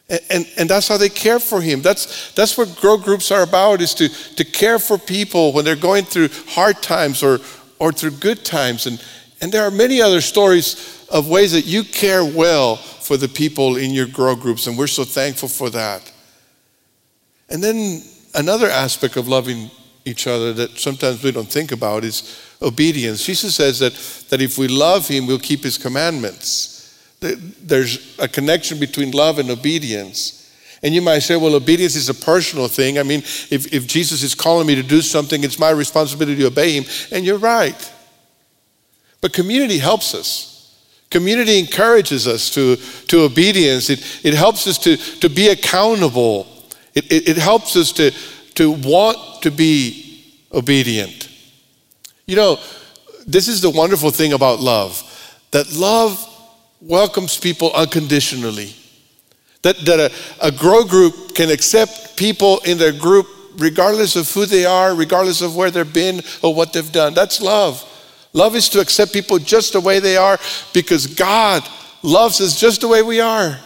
And, 0.10 0.22
and, 0.30 0.52
and, 0.58 0.70
that's 0.70 0.88
how 0.88 0.98
they 0.98 1.10
care 1.10 1.40
for 1.40 1.60
him. 1.60 1.82
That's, 1.82 2.32
that's 2.32 2.58
what 2.58 2.78
grow 2.78 2.98
groups 2.98 3.30
are 3.30 3.44
about, 3.44 3.82
is 3.82 3.94
to, 3.96 4.08
to 4.36 4.46
care 4.46 4.80
for 4.80 4.98
people 4.98 5.52
when 5.52 5.66
they're 5.66 5.76
going 5.76 6.06
through 6.06 6.30
hard 6.48 6.82
times 6.82 7.24
or, 7.24 7.40
or 7.78 7.92
through 7.92 8.12
good 8.12 8.46
times. 8.46 8.88
And, 8.88 9.04
and 9.42 9.52
there 9.52 9.64
are 9.64 9.72
many 9.72 10.02
other 10.02 10.22
stories 10.22 11.06
of 11.12 11.30
ways 11.30 11.52
that 11.52 11.66
you 11.66 11.84
care 11.84 12.24
well 12.24 12.78
for 12.78 13.18
the 13.18 13.28
people 13.28 13.76
in 13.76 13.92
your 13.92 14.08
grow 14.08 14.36
groups, 14.36 14.68
and 14.68 14.78
we're 14.78 14.88
so 14.88 15.04
thankful 15.04 15.50
for 15.50 15.70
that. 15.72 16.12
And 17.50 17.64
then 17.64 18.02
another 18.34 18.70
aspect 18.70 19.16
of 19.16 19.28
loving 19.28 19.72
each 20.06 20.28
other 20.28 20.54
that 20.54 20.78
sometimes 20.78 21.24
we 21.24 21.32
don't 21.32 21.52
think 21.52 21.72
about 21.72 22.04
is 22.04 22.40
obedience. 22.62 23.26
Jesus 23.26 23.56
says 23.56 23.80
that, 23.80 23.94
that 24.30 24.42
if 24.42 24.58
we 24.58 24.68
love 24.68 25.08
him, 25.08 25.28
we'll 25.28 25.40
keep 25.40 25.64
his 25.64 25.78
commandments. 25.78 26.77
There's 27.20 28.18
a 28.20 28.28
connection 28.28 28.80
between 28.80 29.12
love 29.12 29.40
and 29.40 29.50
obedience. 29.50 30.38
And 30.84 30.94
you 30.94 31.02
might 31.02 31.20
say, 31.20 31.36
well, 31.36 31.56
obedience 31.56 31.96
is 31.96 32.10
a 32.10 32.14
personal 32.14 32.68
thing. 32.68 33.00
I 33.00 33.04
mean, 33.04 33.22
if, 33.50 33.74
if 33.74 33.88
Jesus 33.88 34.22
is 34.22 34.36
calling 34.36 34.68
me 34.68 34.76
to 34.76 34.84
do 34.84 35.02
something, 35.02 35.44
it's 35.44 35.58
my 35.58 35.72
responsibility 35.72 36.40
to 36.42 36.48
obey 36.48 36.74
him. 36.74 36.86
And 37.12 37.26
you're 37.26 37.40
right. 37.40 37.94
But 39.22 39.34
community 39.34 39.80
helps 39.80 40.14
us. 40.14 40.54
Community 41.10 41.58
encourages 41.58 42.28
us 42.28 42.50
to, 42.52 42.76
to 43.08 43.22
obedience. 43.22 43.90
It, 43.90 44.26
it 44.26 44.34
helps 44.34 44.68
us 44.68 44.78
to, 44.80 44.98
to 44.98 45.30
be 45.30 45.50
accountable. 45.50 46.46
It, 46.94 47.12
it, 47.12 47.30
it 47.30 47.38
helps 47.38 47.76
us 47.76 47.92
to, 47.94 48.12
to 48.56 48.72
want 48.72 49.42
to 49.42 49.50
be 49.50 50.36
obedient. 50.54 51.30
You 52.26 52.36
know, 52.36 52.60
this 53.26 53.48
is 53.48 53.62
the 53.62 53.70
wonderful 53.70 54.12
thing 54.12 54.34
about 54.34 54.60
love 54.60 55.04
that 55.52 55.72
love 55.74 56.22
welcomes 56.82 57.38
people 57.38 57.72
unconditionally. 57.74 58.76
That, 59.64 59.78
that 59.86 60.00
a, 60.00 60.48
a 60.48 60.52
grow 60.52 60.84
group 60.84 61.36
can 61.36 61.50
accept 61.50 62.18
people 62.18 62.60
in 62.60 62.78
their 62.78 62.92
group 62.92 63.28
regardless 63.58 64.16
of 64.16 64.32
who 64.32 64.46
they 64.46 64.66
are, 64.66 64.94
regardless 64.96 65.42
of 65.42 65.56
where 65.56 65.72
they've 65.72 65.92
been 65.92 66.22
or 66.44 66.54
what 66.54 66.74
they've 66.74 66.92
done. 66.92 67.14
That's 67.14 67.42
love. 67.42 67.84
Love 68.34 68.56
is 68.56 68.70
to 68.70 68.80
accept 68.80 69.14
people 69.14 69.40
just 69.40 69.74
the 69.74 69.82
way 69.82 70.00
they 70.00 70.16
are 70.16 70.38
because 70.74 71.08
God 71.08 71.68
loves 72.04 72.40
us 72.40 72.60
just 72.60 72.82
the 72.82 72.88
way 72.88 73.02
we 73.02 73.20
are. 73.20 73.58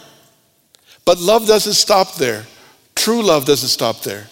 But 1.04 1.18
love 1.18 1.46
doesn't 1.46 1.74
stop 1.74 2.14
there. 2.14 2.46
True 2.94 3.22
love 3.22 3.44
doesn't 3.44 3.68
stop 3.68 4.02
there. 4.02 4.28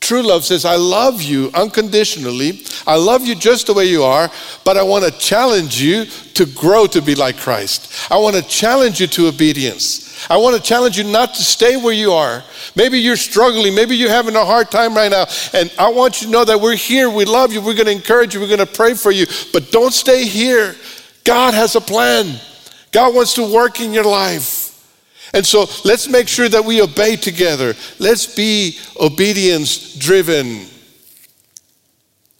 True 0.00 0.22
love 0.22 0.44
says, 0.44 0.64
I 0.64 0.76
love 0.76 1.22
you 1.22 1.50
unconditionally. 1.54 2.62
I 2.86 2.96
love 2.96 3.24
you 3.24 3.34
just 3.34 3.66
the 3.66 3.74
way 3.74 3.84
you 3.84 4.02
are, 4.02 4.28
but 4.64 4.76
I 4.76 4.82
want 4.82 5.04
to 5.04 5.10
challenge 5.12 5.80
you 5.80 6.04
to 6.34 6.46
grow 6.46 6.86
to 6.88 7.00
be 7.00 7.14
like 7.14 7.36
Christ. 7.36 8.10
I 8.10 8.18
want 8.18 8.34
to 8.34 8.42
challenge 8.42 9.00
you 9.00 9.06
to 9.06 9.28
obedience. 9.28 10.26
I 10.28 10.36
want 10.36 10.56
to 10.56 10.62
challenge 10.62 10.98
you 10.98 11.04
not 11.04 11.34
to 11.34 11.42
stay 11.42 11.76
where 11.76 11.92
you 11.92 12.12
are. 12.12 12.42
Maybe 12.74 12.98
you're 12.98 13.16
struggling. 13.16 13.74
Maybe 13.74 13.94
you're 13.94 14.10
having 14.10 14.36
a 14.36 14.44
hard 14.44 14.70
time 14.70 14.94
right 14.94 15.10
now. 15.10 15.26
And 15.54 15.72
I 15.78 15.90
want 15.90 16.20
you 16.20 16.26
to 16.26 16.32
know 16.32 16.44
that 16.44 16.60
we're 16.60 16.76
here. 16.76 17.08
We 17.08 17.24
love 17.24 17.52
you. 17.52 17.60
We're 17.60 17.74
going 17.74 17.86
to 17.86 17.92
encourage 17.92 18.34
you. 18.34 18.40
We're 18.40 18.48
going 18.48 18.58
to 18.58 18.66
pray 18.66 18.94
for 18.94 19.12
you. 19.12 19.26
But 19.52 19.70
don't 19.70 19.92
stay 19.92 20.24
here. 20.24 20.74
God 21.24 21.54
has 21.54 21.76
a 21.76 21.80
plan. 21.80 22.40
God 22.90 23.14
wants 23.14 23.34
to 23.34 23.54
work 23.54 23.80
in 23.80 23.92
your 23.92 24.04
life. 24.04 24.69
And 25.32 25.46
so 25.46 25.66
let's 25.84 26.08
make 26.08 26.28
sure 26.28 26.48
that 26.48 26.64
we 26.64 26.82
obey 26.82 27.16
together. 27.16 27.74
Let's 27.98 28.34
be 28.34 28.78
obedience 28.98 29.94
driven. 29.96 30.66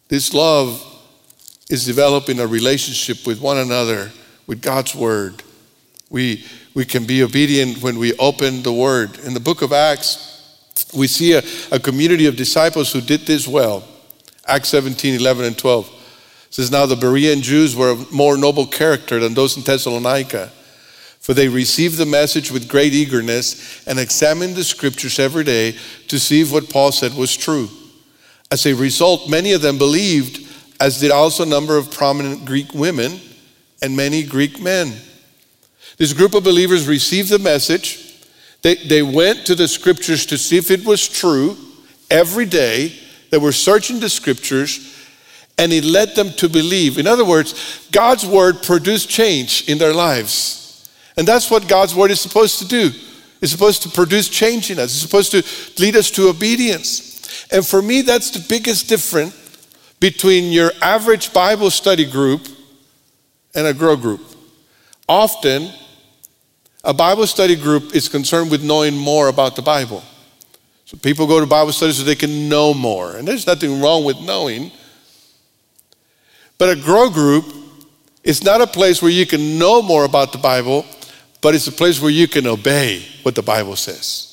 This 0.08 0.34
love 0.34 0.84
is 1.68 1.86
developing 1.86 2.40
a 2.40 2.46
relationship 2.46 3.26
with 3.26 3.40
one 3.40 3.58
another, 3.58 4.10
with 4.46 4.60
God's 4.60 4.94
word. 4.94 5.42
We, 6.10 6.44
we 6.74 6.84
can 6.84 7.06
be 7.06 7.22
obedient 7.22 7.80
when 7.80 7.98
we 7.98 8.14
open 8.14 8.62
the 8.62 8.72
word. 8.72 9.18
In 9.20 9.34
the 9.34 9.40
book 9.40 9.62
of 9.62 9.72
Acts, 9.72 10.26
we 10.92 11.06
see 11.06 11.34
a, 11.34 11.42
a 11.70 11.78
community 11.78 12.26
of 12.26 12.34
disciples 12.34 12.92
who 12.92 13.00
did 13.00 13.20
this 13.20 13.46
well. 13.46 13.86
Acts 14.46 14.70
17, 14.70 15.14
11, 15.14 15.44
and 15.44 15.56
12 15.56 15.86
it 15.86 16.54
says, 16.54 16.72
Now 16.72 16.86
the 16.86 16.96
Berean 16.96 17.42
Jews 17.42 17.76
were 17.76 17.90
of 17.90 18.10
more 18.10 18.36
noble 18.36 18.66
character 18.66 19.20
than 19.20 19.34
those 19.34 19.56
in 19.56 19.62
Thessalonica 19.62 20.50
for 21.20 21.34
they 21.34 21.48
received 21.48 21.96
the 21.96 22.06
message 22.06 22.50
with 22.50 22.68
great 22.68 22.92
eagerness 22.92 23.86
and 23.86 23.98
examined 23.98 24.56
the 24.56 24.64
scriptures 24.64 25.18
every 25.18 25.44
day 25.44 25.76
to 26.08 26.18
see 26.18 26.40
if 26.40 26.52
what 26.52 26.70
Paul 26.70 26.90
said 26.90 27.14
was 27.14 27.36
true. 27.36 27.68
As 28.50 28.66
a 28.66 28.74
result, 28.74 29.30
many 29.30 29.52
of 29.52 29.62
them 29.62 29.78
believed, 29.78 30.46
as 30.80 30.98
did 30.98 31.10
also 31.10 31.44
a 31.44 31.46
number 31.46 31.76
of 31.76 31.90
prominent 31.90 32.44
Greek 32.44 32.74
women. 32.74 33.20
and 33.82 33.96
many 33.96 34.22
Greek 34.22 34.60
men. 34.60 34.92
This 35.96 36.12
group 36.12 36.34
of 36.34 36.44
believers 36.44 36.86
received 36.86 37.30
the 37.30 37.38
message. 37.38 38.26
They, 38.62 38.74
they 38.74 39.02
went 39.02 39.46
to 39.46 39.54
the 39.54 39.68
scriptures 39.68 40.26
to 40.26 40.38
see 40.38 40.58
if 40.58 40.70
it 40.70 40.84
was 40.84 41.08
true 41.08 41.56
every 42.10 42.44
day. 42.44 42.92
They 43.30 43.38
were 43.38 43.52
searching 43.52 44.00
the 44.00 44.10
scriptures 44.10 44.96
and 45.56 45.72
it 45.72 45.84
led 45.84 46.14
them 46.14 46.30
to 46.32 46.48
believe. 46.48 46.98
In 46.98 47.06
other 47.06 47.24
words, 47.24 47.88
God's 47.92 48.26
word 48.26 48.62
produced 48.62 49.08
change 49.08 49.68
in 49.68 49.78
their 49.78 49.92
lives. 49.92 50.59
And 51.20 51.28
that's 51.28 51.50
what 51.50 51.68
God's 51.68 51.94
word 51.94 52.10
is 52.10 52.18
supposed 52.18 52.60
to 52.60 52.66
do. 52.66 52.90
It's 53.42 53.52
supposed 53.52 53.82
to 53.82 53.90
produce 53.90 54.26
change 54.26 54.70
in 54.70 54.78
us. 54.78 54.84
It's 54.84 55.02
supposed 55.02 55.32
to 55.32 55.44
lead 55.78 55.94
us 55.94 56.10
to 56.12 56.30
obedience. 56.30 57.46
And 57.52 57.66
for 57.66 57.82
me, 57.82 58.00
that's 58.00 58.30
the 58.30 58.42
biggest 58.48 58.88
difference 58.88 59.36
between 60.00 60.50
your 60.50 60.72
average 60.80 61.34
Bible 61.34 61.68
study 61.68 62.10
group 62.10 62.48
and 63.54 63.66
a 63.66 63.74
grow 63.74 63.96
group. 63.96 64.22
Often, 65.06 65.70
a 66.84 66.94
Bible 66.94 67.26
study 67.26 67.54
group 67.54 67.94
is 67.94 68.08
concerned 68.08 68.50
with 68.50 68.64
knowing 68.64 68.96
more 68.96 69.28
about 69.28 69.56
the 69.56 69.62
Bible. 69.62 70.02
So 70.86 70.96
people 70.96 71.26
go 71.26 71.38
to 71.38 71.44
Bible 71.44 71.72
study 71.72 71.92
so 71.92 72.02
they 72.02 72.14
can 72.14 72.48
know 72.48 72.72
more. 72.72 73.16
And 73.16 73.28
there's 73.28 73.46
nothing 73.46 73.82
wrong 73.82 74.06
with 74.06 74.18
knowing. 74.22 74.72
But 76.56 76.70
a 76.70 76.80
grow 76.80 77.10
group 77.10 77.44
is 78.24 78.42
not 78.42 78.62
a 78.62 78.66
place 78.66 79.02
where 79.02 79.10
you 79.10 79.26
can 79.26 79.58
know 79.58 79.82
more 79.82 80.06
about 80.06 80.32
the 80.32 80.38
Bible, 80.38 80.86
but 81.40 81.54
it's 81.54 81.66
a 81.66 81.72
place 81.72 82.00
where 82.00 82.10
you 82.10 82.28
can 82.28 82.46
obey 82.46 83.04
what 83.22 83.34
the 83.34 83.42
Bible 83.42 83.76
says. 83.76 84.26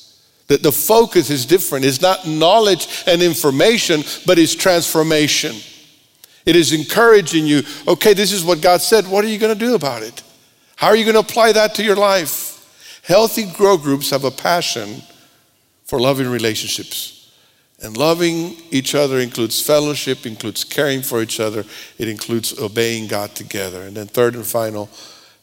That 0.48 0.62
the 0.62 0.72
focus 0.72 1.30
is 1.30 1.44
different. 1.44 1.84
It's 1.84 2.00
not 2.00 2.26
knowledge 2.26 3.04
and 3.06 3.22
information, 3.22 4.02
but 4.26 4.38
it's 4.38 4.54
transformation. 4.54 5.54
It 6.46 6.56
is 6.56 6.72
encouraging 6.72 7.46
you, 7.46 7.62
okay, 7.86 8.14
this 8.14 8.32
is 8.32 8.44
what 8.44 8.62
God 8.62 8.80
said. 8.80 9.06
What 9.06 9.24
are 9.24 9.28
you 9.28 9.38
going 9.38 9.52
to 9.52 9.66
do 9.66 9.74
about 9.74 10.02
it? 10.02 10.22
How 10.76 10.86
are 10.88 10.96
you 10.96 11.04
going 11.04 11.14
to 11.14 11.20
apply 11.20 11.52
that 11.52 11.74
to 11.74 11.84
your 11.84 11.96
life? 11.96 13.00
Healthy 13.02 13.52
grow 13.52 13.76
groups 13.76 14.10
have 14.10 14.24
a 14.24 14.30
passion 14.30 15.02
for 15.84 16.00
loving 16.00 16.28
relationships. 16.28 17.32
And 17.80 17.96
loving 17.96 18.56
each 18.70 18.94
other 18.94 19.18
includes 19.18 19.60
fellowship, 19.60 20.26
includes 20.26 20.64
caring 20.64 21.02
for 21.02 21.22
each 21.22 21.38
other, 21.38 21.64
it 21.98 22.08
includes 22.08 22.58
obeying 22.58 23.06
God 23.06 23.34
together. 23.34 23.82
And 23.82 23.96
then, 23.96 24.06
third 24.08 24.34
and 24.34 24.44
final, 24.44 24.90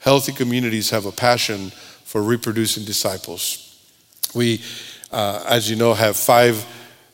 healthy 0.06 0.32
communities 0.32 0.92
have 0.92 1.08
a 1.08 1.12
passion 1.12 1.72
for 2.04 2.22
reproducing 2.22 2.86
disciples. 2.86 3.76
We, 4.36 4.62
uh, 5.12 5.44
as 5.50 5.68
you 5.68 5.76
know, 5.76 5.96
have 5.96 6.16
five, 6.16 6.64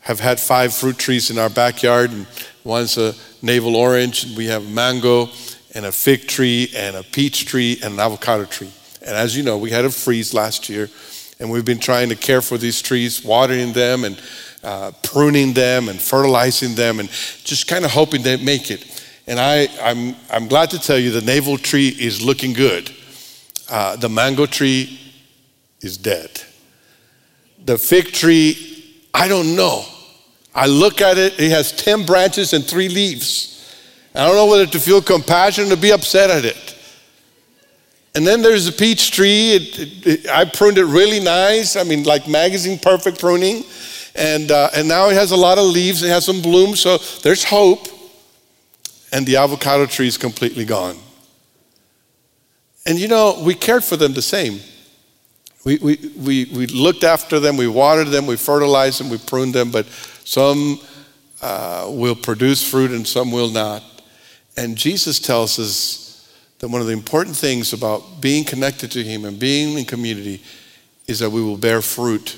have 0.01 0.19
had 0.19 0.41
five 0.41 0.73
fruit 0.73 0.97
trees 0.97 1.31
in 1.31 1.39
our 1.39 1.49
backyard, 1.49 2.11
and 2.11 2.27
one's 2.65 2.97
a 2.97 3.15
navel 3.41 3.77
orange, 3.77 4.25
and 4.25 4.35
we 4.35 4.47
have 4.47 4.65
a 4.65 4.69
mango, 4.69 5.29
and 5.73 5.85
a 5.85 5.91
fig 5.91 6.27
tree, 6.27 6.69
and 6.75 6.97
a 6.97 7.03
peach 7.03 7.45
tree, 7.45 7.79
and 7.81 7.93
an 7.93 7.99
avocado 8.01 8.43
tree. 8.43 8.71
And 8.99 9.15
as 9.15 9.37
you 9.37 9.43
know, 9.43 9.57
we 9.57 9.69
had 9.69 9.85
a 9.85 9.89
freeze 9.89 10.33
last 10.33 10.67
year, 10.67 10.89
and 11.39 11.49
we've 11.49 11.63
been 11.63 11.79
trying 11.79 12.09
to 12.09 12.15
care 12.17 12.41
for 12.41 12.57
these 12.57 12.81
trees, 12.81 13.23
watering 13.23 13.71
them, 13.71 14.03
and 14.03 14.21
uh, 14.65 14.91
pruning 15.01 15.53
them, 15.53 15.87
and 15.87 15.97
fertilizing 15.97 16.75
them, 16.75 16.99
and 16.99 17.07
just 17.45 17.69
kind 17.69 17.85
of 17.85 17.91
hoping 17.91 18.21
they 18.21 18.35
make 18.35 18.69
it. 18.69 19.00
And 19.31 19.39
I, 19.39 19.69
I'm, 19.81 20.13
I'm 20.29 20.49
glad 20.49 20.71
to 20.71 20.77
tell 20.77 20.99
you 20.99 21.09
the 21.09 21.21
navel 21.21 21.57
tree 21.57 21.87
is 21.87 22.21
looking 22.21 22.51
good. 22.51 22.91
Uh, 23.69 23.95
the 23.95 24.09
mango 24.09 24.45
tree 24.45 24.99
is 25.79 25.95
dead. 25.95 26.41
The 27.63 27.77
fig 27.77 28.07
tree, 28.07 29.07
I 29.13 29.29
don't 29.29 29.55
know. 29.55 29.85
I 30.53 30.67
look 30.67 30.99
at 30.99 31.17
it, 31.17 31.39
it 31.39 31.49
has 31.49 31.71
10 31.71 32.05
branches 32.05 32.51
and 32.51 32.65
three 32.65 32.89
leaves. 32.89 33.73
I 34.13 34.27
don't 34.27 34.35
know 34.35 34.47
whether 34.47 34.65
to 34.65 34.79
feel 34.81 35.01
compassion 35.01 35.71
or 35.71 35.77
be 35.77 35.93
upset 35.93 36.29
at 36.29 36.43
it. 36.43 36.77
And 38.13 38.27
then 38.27 38.41
there's 38.41 38.65
the 38.65 38.73
peach 38.73 39.11
tree. 39.11 39.51
It, 39.51 39.79
it, 39.79 40.07
it, 40.07 40.29
I 40.29 40.43
pruned 40.43 40.77
it 40.77 40.83
really 40.83 41.21
nice. 41.21 41.77
I 41.77 41.83
mean, 41.83 42.03
like 42.03 42.27
magazine 42.27 42.77
perfect 42.77 43.21
pruning. 43.21 43.63
And, 44.13 44.51
uh, 44.51 44.71
and 44.75 44.89
now 44.89 45.07
it 45.07 45.13
has 45.13 45.31
a 45.31 45.37
lot 45.37 45.57
of 45.57 45.63
leaves. 45.63 46.03
It 46.03 46.09
has 46.09 46.25
some 46.25 46.41
blooms. 46.41 46.81
So 46.81 46.97
there's 47.23 47.45
hope. 47.45 47.87
And 49.11 49.25
the 49.25 49.37
avocado 49.37 49.85
tree 49.85 50.07
is 50.07 50.17
completely 50.17 50.65
gone. 50.65 50.97
And 52.85 52.99
you 52.99 53.07
know, 53.07 53.41
we 53.43 53.53
cared 53.53 53.83
for 53.83 53.97
them 53.97 54.13
the 54.13 54.21
same. 54.21 54.59
We, 55.63 55.77
we, 55.77 55.97
we, 56.17 56.45
we 56.45 56.67
looked 56.67 57.03
after 57.03 57.39
them, 57.39 57.55
we 57.55 57.67
watered 57.67 58.07
them, 58.07 58.25
we 58.25 58.35
fertilized 58.35 58.99
them, 58.99 59.09
we 59.09 59.19
pruned 59.19 59.53
them, 59.53 59.69
but 59.69 59.85
some 60.23 60.79
uh, 61.41 61.87
will 61.89 62.15
produce 62.15 62.67
fruit 62.67 62.91
and 62.91 63.07
some 63.07 63.31
will 63.31 63.49
not. 63.49 63.83
And 64.57 64.75
Jesus 64.75 65.19
tells 65.19 65.59
us 65.59 66.27
that 66.59 66.69
one 66.69 66.81
of 66.81 66.87
the 66.87 66.93
important 66.93 67.35
things 67.35 67.73
about 67.73 68.21
being 68.21 68.43
connected 68.43 68.91
to 68.91 69.03
Him 69.03 69.25
and 69.25 69.39
being 69.39 69.77
in 69.77 69.85
community 69.85 70.41
is 71.07 71.19
that 71.19 71.29
we 71.29 71.43
will 71.43 71.57
bear 71.57 71.81
fruit. 71.81 72.37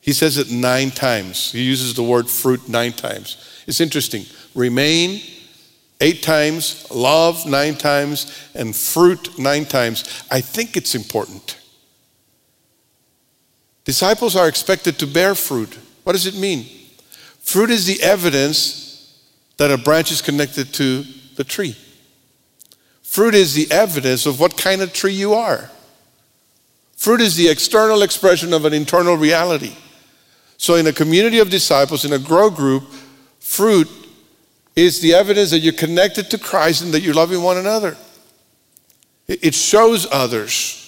He 0.00 0.12
says 0.12 0.38
it 0.38 0.50
nine 0.50 0.90
times. 0.90 1.52
He 1.52 1.62
uses 1.62 1.94
the 1.94 2.02
word 2.02 2.28
fruit 2.28 2.68
nine 2.68 2.92
times. 2.92 3.62
It's 3.66 3.80
interesting. 3.80 4.24
Remain 4.56 5.20
eight 6.00 6.22
times, 6.22 6.90
love 6.90 7.46
nine 7.46 7.76
times, 7.76 8.50
and 8.54 8.74
fruit 8.74 9.38
nine 9.38 9.66
times. 9.66 10.24
I 10.30 10.40
think 10.40 10.76
it's 10.76 10.94
important. 10.94 11.58
Disciples 13.84 14.34
are 14.34 14.48
expected 14.48 14.98
to 14.98 15.06
bear 15.06 15.34
fruit. 15.34 15.78
What 16.04 16.14
does 16.14 16.26
it 16.26 16.34
mean? 16.34 16.66
Fruit 17.40 17.70
is 17.70 17.86
the 17.86 18.02
evidence 18.02 19.22
that 19.58 19.70
a 19.70 19.78
branch 19.78 20.10
is 20.10 20.22
connected 20.22 20.72
to 20.74 21.04
the 21.36 21.44
tree. 21.44 21.76
Fruit 23.02 23.34
is 23.34 23.54
the 23.54 23.70
evidence 23.70 24.26
of 24.26 24.40
what 24.40 24.56
kind 24.56 24.80
of 24.80 24.92
tree 24.92 25.12
you 25.12 25.34
are. 25.34 25.70
Fruit 26.96 27.20
is 27.20 27.36
the 27.36 27.48
external 27.48 28.02
expression 28.02 28.52
of 28.52 28.64
an 28.64 28.72
internal 28.72 29.16
reality. 29.16 29.76
So, 30.56 30.76
in 30.76 30.86
a 30.86 30.92
community 30.92 31.38
of 31.38 31.50
disciples, 31.50 32.06
in 32.06 32.14
a 32.14 32.18
grow 32.18 32.48
group, 32.48 32.84
fruit 33.38 33.88
is 34.76 35.00
the 35.00 35.14
evidence 35.14 35.50
that 35.50 35.60
you're 35.60 35.72
connected 35.72 36.30
to 36.30 36.38
Christ 36.38 36.82
and 36.82 36.92
that 36.92 37.00
you're 37.00 37.14
loving 37.14 37.42
one 37.42 37.56
another. 37.56 37.96
It 39.26 39.54
shows 39.54 40.06
others. 40.12 40.82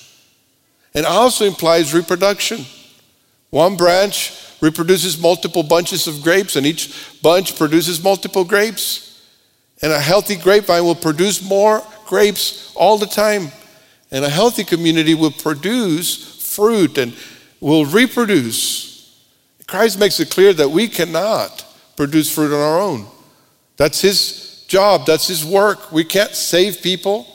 And 0.94 1.06
also 1.06 1.46
implies 1.46 1.94
reproduction. 1.94 2.64
One 3.50 3.76
branch 3.76 4.32
reproduces 4.60 5.20
multiple 5.20 5.62
bunches 5.62 6.06
of 6.06 6.22
grapes, 6.22 6.56
and 6.56 6.66
each 6.66 7.20
bunch 7.22 7.56
produces 7.56 8.02
multiple 8.02 8.44
grapes. 8.44 9.26
And 9.80 9.92
a 9.92 10.00
healthy 10.00 10.36
grapevine 10.36 10.84
will 10.84 10.94
produce 10.94 11.42
more 11.42 11.82
grapes 12.06 12.72
all 12.74 12.98
the 12.98 13.06
time. 13.06 13.48
And 14.10 14.24
a 14.24 14.28
healthy 14.30 14.64
community 14.64 15.14
will 15.14 15.30
produce 15.30 16.54
fruit 16.54 16.98
and 16.98 17.14
will 17.60 17.84
reproduce. 17.84 18.88
Christ 19.66 19.98
makes 19.98 20.18
it 20.18 20.30
clear 20.30 20.52
that 20.54 20.70
we 20.70 20.88
cannot 20.88 21.64
produce 21.96 22.32
fruit 22.32 22.52
on 22.52 22.60
our 22.60 22.80
own. 22.80 23.06
That's 23.78 24.02
his 24.02 24.64
job, 24.68 25.06
that's 25.06 25.28
his 25.28 25.44
work. 25.44 25.90
We 25.90 26.04
can't 26.04 26.34
save 26.34 26.82
people. 26.82 27.26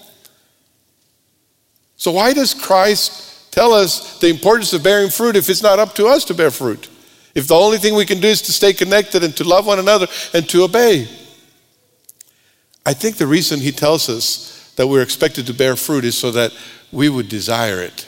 So, 1.95 2.11
why 2.11 2.33
does 2.33 2.53
Christ 2.53 3.33
tell 3.53 3.71
us 3.71 4.17
the 4.17 4.29
importance 4.29 4.73
of 4.73 4.81
bearing 4.81 5.11
fruit 5.11 5.35
if 5.35 5.47
it's 5.47 5.61
not 5.61 5.77
up 5.77 5.93
to 5.93 6.07
us 6.07 6.25
to 6.25 6.33
bear 6.33 6.49
fruit. 6.49 6.89
If 7.35 7.47
the 7.47 7.55
only 7.55 7.77
thing 7.77 7.93
we 7.93 8.05
can 8.05 8.19
do 8.19 8.27
is 8.27 8.41
to 8.43 8.51
stay 8.51 8.73
connected 8.73 9.23
and 9.23 9.35
to 9.37 9.43
love 9.43 9.67
one 9.67 9.77
another 9.77 10.07
and 10.33 10.49
to 10.49 10.63
obey. 10.63 11.07
I 12.83 12.93
think 12.93 13.17
the 13.17 13.27
reason 13.27 13.59
he 13.59 13.71
tells 13.71 14.09
us 14.09 14.73
that 14.75 14.87
we're 14.87 15.03
expected 15.03 15.45
to 15.47 15.53
bear 15.53 15.75
fruit 15.75 16.03
is 16.03 16.17
so 16.17 16.31
that 16.31 16.51
we 16.91 17.09
would 17.09 17.29
desire 17.29 17.79
it, 17.79 18.07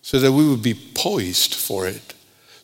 so 0.00 0.20
that 0.20 0.30
we 0.30 0.48
would 0.48 0.62
be 0.62 0.74
poised 0.74 1.54
for 1.54 1.88
it, 1.88 2.14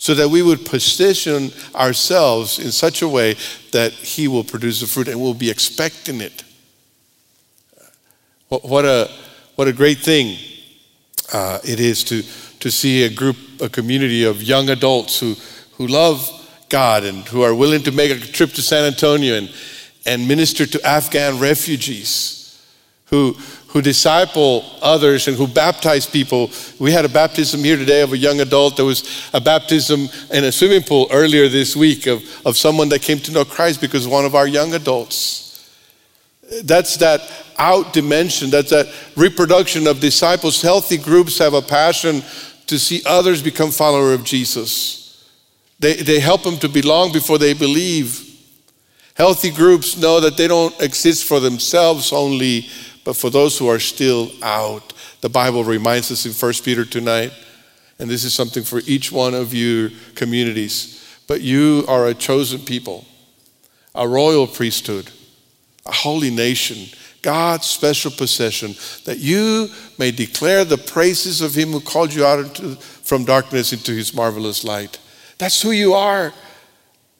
so 0.02 0.14
that 0.14 0.28
we 0.28 0.42
would 0.42 0.66
position 0.66 1.52
ourselves 1.76 2.58
in 2.58 2.72
such 2.72 3.02
a 3.02 3.08
way 3.08 3.36
that 3.70 3.92
he 3.92 4.26
will 4.26 4.42
produce 4.42 4.80
the 4.80 4.86
fruit 4.88 5.06
and 5.06 5.20
we'll 5.20 5.32
be 5.32 5.48
expecting 5.48 6.20
it. 6.20 6.42
What 8.48 8.84
a, 8.84 9.08
what 9.54 9.68
a 9.68 9.72
great 9.72 9.98
thing 9.98 10.36
uh, 11.32 11.60
it 11.62 11.78
is 11.78 12.02
to, 12.02 12.24
to 12.58 12.68
see 12.68 13.04
a 13.04 13.10
group, 13.10 13.36
a 13.60 13.68
community 13.68 14.24
of 14.24 14.42
young 14.42 14.70
adults 14.70 15.20
who, 15.20 15.36
who 15.74 15.86
love 15.86 16.28
God 16.68 17.04
and 17.04 17.18
who 17.28 17.42
are 17.42 17.54
willing 17.54 17.84
to 17.84 17.92
make 17.92 18.10
a 18.10 18.18
trip 18.18 18.50
to 18.54 18.60
San 18.60 18.84
Antonio 18.84 19.36
and, 19.36 19.54
and 20.04 20.26
minister 20.26 20.66
to 20.66 20.84
Afghan 20.84 21.38
refugees, 21.38 22.60
who, 23.04 23.36
who 23.72 23.80
disciple 23.80 24.64
others 24.82 25.28
and 25.28 25.36
who 25.36 25.46
baptize 25.46 26.04
people. 26.04 26.50
We 26.78 26.92
had 26.92 27.06
a 27.06 27.08
baptism 27.08 27.64
here 27.64 27.78
today 27.78 28.02
of 28.02 28.12
a 28.12 28.18
young 28.18 28.40
adult. 28.40 28.76
There 28.76 28.84
was 28.84 29.30
a 29.32 29.40
baptism 29.40 30.08
in 30.30 30.44
a 30.44 30.52
swimming 30.52 30.82
pool 30.82 31.08
earlier 31.10 31.48
this 31.48 31.74
week 31.74 32.06
of, 32.06 32.22
of 32.44 32.58
someone 32.58 32.90
that 32.90 33.00
came 33.00 33.18
to 33.20 33.32
know 33.32 33.46
Christ 33.46 33.80
because 33.80 34.06
one 34.06 34.26
of 34.26 34.34
our 34.34 34.46
young 34.46 34.74
adults. 34.74 35.70
That's 36.64 36.98
that 36.98 37.22
out 37.56 37.94
dimension, 37.94 38.50
that's 38.50 38.70
that 38.70 38.92
reproduction 39.16 39.86
of 39.86 40.00
disciples. 40.00 40.60
Healthy 40.60 40.98
groups 40.98 41.38
have 41.38 41.54
a 41.54 41.62
passion 41.62 42.22
to 42.66 42.78
see 42.78 43.00
others 43.06 43.42
become 43.42 43.70
follower 43.70 44.12
of 44.12 44.22
Jesus. 44.22 45.26
They, 45.78 45.94
they 45.94 46.20
help 46.20 46.42
them 46.42 46.58
to 46.58 46.68
belong 46.68 47.12
before 47.12 47.38
they 47.38 47.54
believe. 47.54 48.28
Healthy 49.14 49.50
groups 49.52 49.96
know 49.96 50.20
that 50.20 50.36
they 50.36 50.48
don't 50.48 50.78
exist 50.80 51.24
for 51.24 51.40
themselves 51.40 52.12
only, 52.12 52.66
but 53.04 53.16
for 53.16 53.30
those 53.30 53.58
who 53.58 53.68
are 53.68 53.78
still 53.78 54.30
out. 54.42 54.92
The 55.20 55.28
Bible 55.28 55.64
reminds 55.64 56.10
us 56.10 56.26
in 56.26 56.32
1 56.32 56.52
Peter 56.64 56.84
tonight, 56.84 57.32
and 57.98 58.10
this 58.10 58.24
is 58.24 58.34
something 58.34 58.62
for 58.62 58.80
each 58.86 59.12
one 59.12 59.34
of 59.34 59.54
your 59.54 59.90
communities. 60.14 60.98
But 61.26 61.40
you 61.40 61.84
are 61.88 62.08
a 62.08 62.14
chosen 62.14 62.60
people, 62.60 63.04
a 63.94 64.06
royal 64.06 64.46
priesthood, 64.46 65.10
a 65.86 65.92
holy 65.92 66.30
nation, 66.30 66.88
God's 67.22 67.66
special 67.66 68.10
possession, 68.10 68.74
that 69.04 69.18
you 69.18 69.68
may 69.98 70.10
declare 70.10 70.64
the 70.64 70.78
praises 70.78 71.40
of 71.40 71.54
Him 71.54 71.70
who 71.70 71.80
called 71.80 72.12
you 72.12 72.26
out 72.26 72.40
into, 72.40 72.76
from 72.76 73.24
darkness 73.24 73.72
into 73.72 73.92
His 73.92 74.14
marvelous 74.14 74.64
light. 74.64 74.98
That's 75.38 75.62
who 75.62 75.70
you 75.70 75.94
are. 75.94 76.32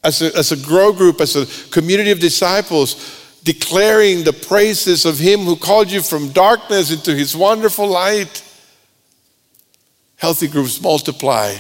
As 0.05 0.21
a, 0.21 0.37
as 0.37 0.51
a 0.51 0.57
grow 0.57 0.93
group, 0.93 1.21
as 1.21 1.37
a 1.37 1.71
community 1.71 2.11
of 2.11 2.19
disciples, 2.19 3.22
declaring 3.45 4.25
the 4.25 4.33
praises 4.33 5.05
of 5.05 5.19
Him 5.19 5.41
who 5.41 5.57
called 5.57 5.91
you 5.91 6.03
from 6.03 6.31
darkness 6.31 6.93
into 6.93 7.15
His 7.15 7.37
wonderful 7.37 7.89
light. 7.89 8.43
Healthy 10.17 10.49
groups 10.49 10.81
multiply, 10.81 11.57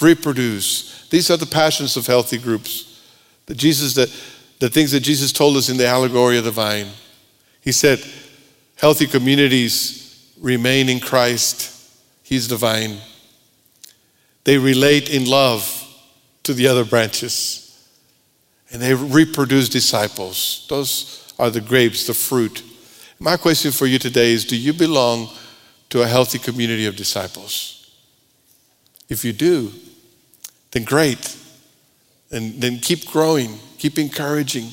reproduce. 0.00 1.08
These 1.08 1.30
are 1.30 1.36
the 1.36 1.46
passions 1.46 1.96
of 1.96 2.06
healthy 2.06 2.38
groups. 2.38 3.02
The 3.46 3.54
Jesus 3.54 3.94
that 3.94 4.10
the 4.58 4.70
things 4.70 4.92
that 4.92 5.00
Jesus 5.00 5.32
told 5.32 5.56
us 5.56 5.68
in 5.68 5.76
the 5.76 5.86
allegory 5.86 6.38
of 6.38 6.44
the 6.44 6.50
vine. 6.50 6.88
He 7.60 7.72
said, 7.72 8.02
healthy 8.76 9.06
communities 9.06 10.32
remain 10.40 10.88
in 10.88 11.00
Christ. 11.00 11.72
He's 12.22 12.48
the 12.48 12.56
vine. 12.56 12.98
They 14.44 14.58
relate 14.58 15.10
in 15.10 15.28
love 15.28 15.84
to 16.44 16.54
the 16.54 16.68
other 16.68 16.84
branches. 16.84 17.62
And 18.72 18.82
they 18.82 18.94
reproduce 18.94 19.68
disciples. 19.68 20.66
Those 20.68 21.32
are 21.38 21.50
the 21.50 21.60
grapes, 21.60 22.06
the 22.06 22.14
fruit. 22.14 22.62
My 23.18 23.36
question 23.36 23.70
for 23.70 23.86
you 23.86 23.98
today 23.98 24.32
is 24.32 24.44
Do 24.44 24.56
you 24.56 24.72
belong 24.72 25.28
to 25.90 26.02
a 26.02 26.06
healthy 26.06 26.38
community 26.38 26.86
of 26.86 26.96
disciples? 26.96 27.76
If 29.08 29.24
you 29.24 29.32
do, 29.32 29.72
then 30.72 30.84
great. 30.84 31.36
And 32.30 32.60
then 32.60 32.78
keep 32.78 33.06
growing, 33.06 33.58
keep 33.78 33.98
encouraging. 33.98 34.70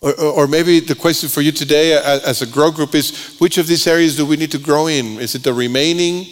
Or, 0.00 0.18
or, 0.20 0.46
maybe 0.48 0.80
the 0.80 0.96
question 0.96 1.28
for 1.28 1.42
you 1.42 1.52
today 1.52 1.92
as 1.92 2.42
a 2.42 2.46
grow 2.46 2.72
group 2.72 2.92
is 2.92 3.36
which 3.38 3.56
of 3.56 3.68
these 3.68 3.86
areas 3.86 4.16
do 4.16 4.26
we 4.26 4.36
need 4.36 4.50
to 4.50 4.58
grow 4.58 4.88
in? 4.88 5.20
Is 5.20 5.36
it 5.36 5.44
the 5.44 5.54
remaining? 5.54 6.26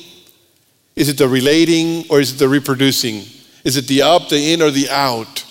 Is 0.96 1.08
it 1.08 1.16
the 1.16 1.28
relating? 1.28 2.04
Or 2.10 2.18
is 2.18 2.32
it 2.32 2.38
the 2.38 2.48
reproducing? 2.48 3.22
Is 3.64 3.76
it 3.76 3.86
the 3.86 4.02
up, 4.02 4.28
the 4.28 4.52
in, 4.52 4.62
or 4.62 4.70
the 4.70 4.88
out? 4.90 5.44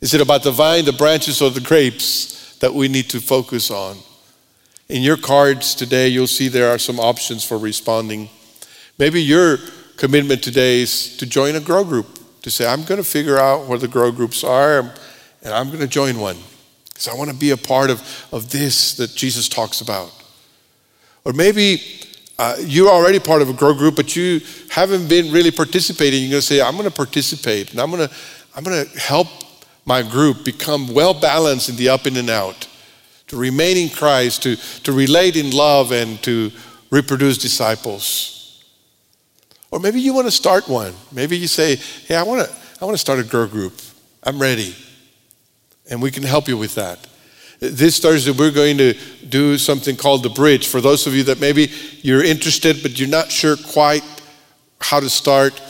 Is 0.00 0.14
it 0.14 0.20
about 0.20 0.42
the 0.42 0.50
vine, 0.50 0.84
the 0.84 0.92
branches, 0.92 1.42
or 1.42 1.50
the 1.50 1.60
grapes 1.60 2.56
that 2.58 2.72
we 2.72 2.88
need 2.88 3.10
to 3.10 3.20
focus 3.20 3.70
on? 3.70 3.98
In 4.88 5.02
your 5.02 5.16
cards 5.16 5.74
today, 5.74 6.08
you'll 6.08 6.26
see 6.26 6.48
there 6.48 6.70
are 6.70 6.78
some 6.78 6.98
options 6.98 7.44
for 7.44 7.58
responding. 7.58 8.28
Maybe 8.98 9.22
your 9.22 9.58
commitment 9.96 10.42
today 10.42 10.80
is 10.80 11.16
to 11.18 11.26
join 11.26 11.54
a 11.54 11.60
grow 11.60 11.84
group, 11.84 12.18
to 12.42 12.50
say, 12.50 12.66
I'm 12.66 12.84
going 12.84 13.00
to 13.00 13.08
figure 13.08 13.38
out 13.38 13.68
where 13.68 13.78
the 13.78 13.86
grow 13.86 14.10
groups 14.10 14.42
are, 14.42 14.80
and 15.42 15.54
I'm 15.54 15.68
going 15.68 15.80
to 15.80 15.86
join 15.86 16.18
one. 16.18 16.38
Because 16.88 17.08
I 17.08 17.14
want 17.14 17.30
to 17.30 17.36
be 17.36 17.50
a 17.50 17.56
part 17.56 17.90
of, 17.90 18.26
of 18.32 18.50
this 18.50 18.94
that 18.94 19.14
Jesus 19.14 19.48
talks 19.48 19.80
about. 19.80 20.10
Or 21.24 21.32
maybe 21.32 21.82
uh, 22.40 22.56
you're 22.58 22.88
already 22.88 23.18
part 23.18 23.42
of 23.42 23.50
a 23.50 23.52
grow 23.52 23.74
group, 23.74 23.96
but 23.96 24.16
you 24.16 24.40
haven't 24.70 25.10
been 25.10 25.30
really 25.30 25.50
participating. 25.50 26.22
You're 26.22 26.30
going 26.30 26.40
to 26.40 26.46
say, 26.46 26.62
I'm 26.62 26.72
going 26.72 26.88
to 26.88 26.90
participate 26.90 27.72
and 27.72 27.78
I'm 27.78 27.90
going 27.90 28.08
to, 28.08 28.14
I'm 28.56 28.64
going 28.64 28.82
to 28.82 28.98
help 28.98 29.28
my 29.84 30.00
group 30.00 30.42
become 30.42 30.94
well 30.94 31.12
balanced 31.12 31.68
in 31.68 31.76
the 31.76 31.90
up 31.90 32.06
and 32.06 32.16
in 32.16 32.30
out, 32.30 32.66
to 33.26 33.36
remain 33.36 33.76
in 33.76 33.90
Christ, 33.90 34.42
to, 34.44 34.56
to 34.84 34.92
relate 34.92 35.36
in 35.36 35.50
love, 35.50 35.92
and 35.92 36.22
to 36.22 36.50
reproduce 36.90 37.36
disciples. 37.36 38.64
Or 39.70 39.78
maybe 39.78 40.00
you 40.00 40.14
want 40.14 40.26
to 40.26 40.32
start 40.32 40.66
one. 40.66 40.94
Maybe 41.12 41.36
you 41.36 41.46
say, 41.46 41.76
Hey, 41.76 42.14
I 42.14 42.22
want 42.22 42.48
to, 42.48 42.56
I 42.80 42.86
want 42.86 42.94
to 42.94 42.98
start 42.98 43.18
a 43.18 43.22
grow 43.22 43.48
group. 43.48 43.74
I'm 44.22 44.40
ready. 44.40 44.74
And 45.90 46.00
we 46.00 46.10
can 46.10 46.22
help 46.22 46.48
you 46.48 46.56
with 46.56 46.74
that. 46.76 47.06
This 47.60 47.98
Thursday, 47.98 48.30
we're 48.30 48.50
going 48.50 48.78
to 48.78 48.94
do 49.28 49.58
something 49.58 49.94
called 49.94 50.22
the 50.22 50.30
bridge. 50.30 50.66
For 50.66 50.80
those 50.80 51.06
of 51.06 51.14
you 51.14 51.24
that 51.24 51.40
maybe 51.40 51.70
you're 52.00 52.24
interested, 52.24 52.78
but 52.80 52.98
you're 52.98 53.06
not 53.06 53.30
sure 53.30 53.54
quite 53.58 54.02
how 54.80 54.98
to 54.98 55.10
start, 55.10 55.60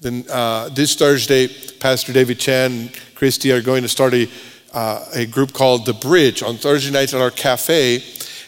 then 0.00 0.24
uh, 0.28 0.68
this 0.70 0.96
Thursday, 0.96 1.46
Pastor 1.78 2.12
David 2.12 2.40
Chan 2.40 2.72
and 2.72 3.00
Christy 3.14 3.52
are 3.52 3.62
going 3.62 3.82
to 3.82 3.88
start 3.88 4.14
a, 4.14 4.28
uh, 4.72 5.04
a 5.14 5.26
group 5.26 5.52
called 5.52 5.86
The 5.86 5.92
Bridge 5.92 6.42
on 6.42 6.56
Thursday 6.56 6.90
nights 6.90 7.14
at 7.14 7.20
our 7.20 7.30
cafe. 7.30 8.02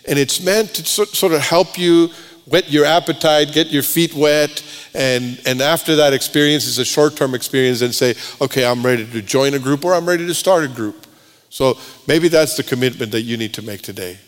And 0.08 0.18
it's 0.18 0.42
meant 0.42 0.74
to 0.74 0.84
sort 0.84 1.32
of 1.32 1.40
help 1.42 1.78
you 1.78 2.08
whet 2.46 2.72
your 2.72 2.86
appetite, 2.86 3.52
get 3.52 3.68
your 3.68 3.84
feet 3.84 4.14
wet, 4.14 4.64
and, 4.94 5.40
and 5.46 5.60
after 5.62 5.94
that 5.94 6.12
experience 6.12 6.66
is 6.66 6.78
a 6.78 6.84
short 6.84 7.14
term 7.14 7.36
experience, 7.36 7.82
and 7.82 7.94
say, 7.94 8.16
okay, 8.40 8.66
I'm 8.66 8.84
ready 8.84 9.06
to 9.06 9.22
join 9.22 9.54
a 9.54 9.60
group 9.60 9.84
or 9.84 9.94
I'm 9.94 10.06
ready 10.06 10.26
to 10.26 10.34
start 10.34 10.64
a 10.64 10.68
group. 10.68 11.06
So 11.50 11.76
maybe 12.06 12.28
that's 12.28 12.56
the 12.56 12.62
commitment 12.62 13.12
that 13.12 13.22
you 13.22 13.36
need 13.36 13.52
to 13.54 13.62
make 13.62 13.82
today. 13.82 14.18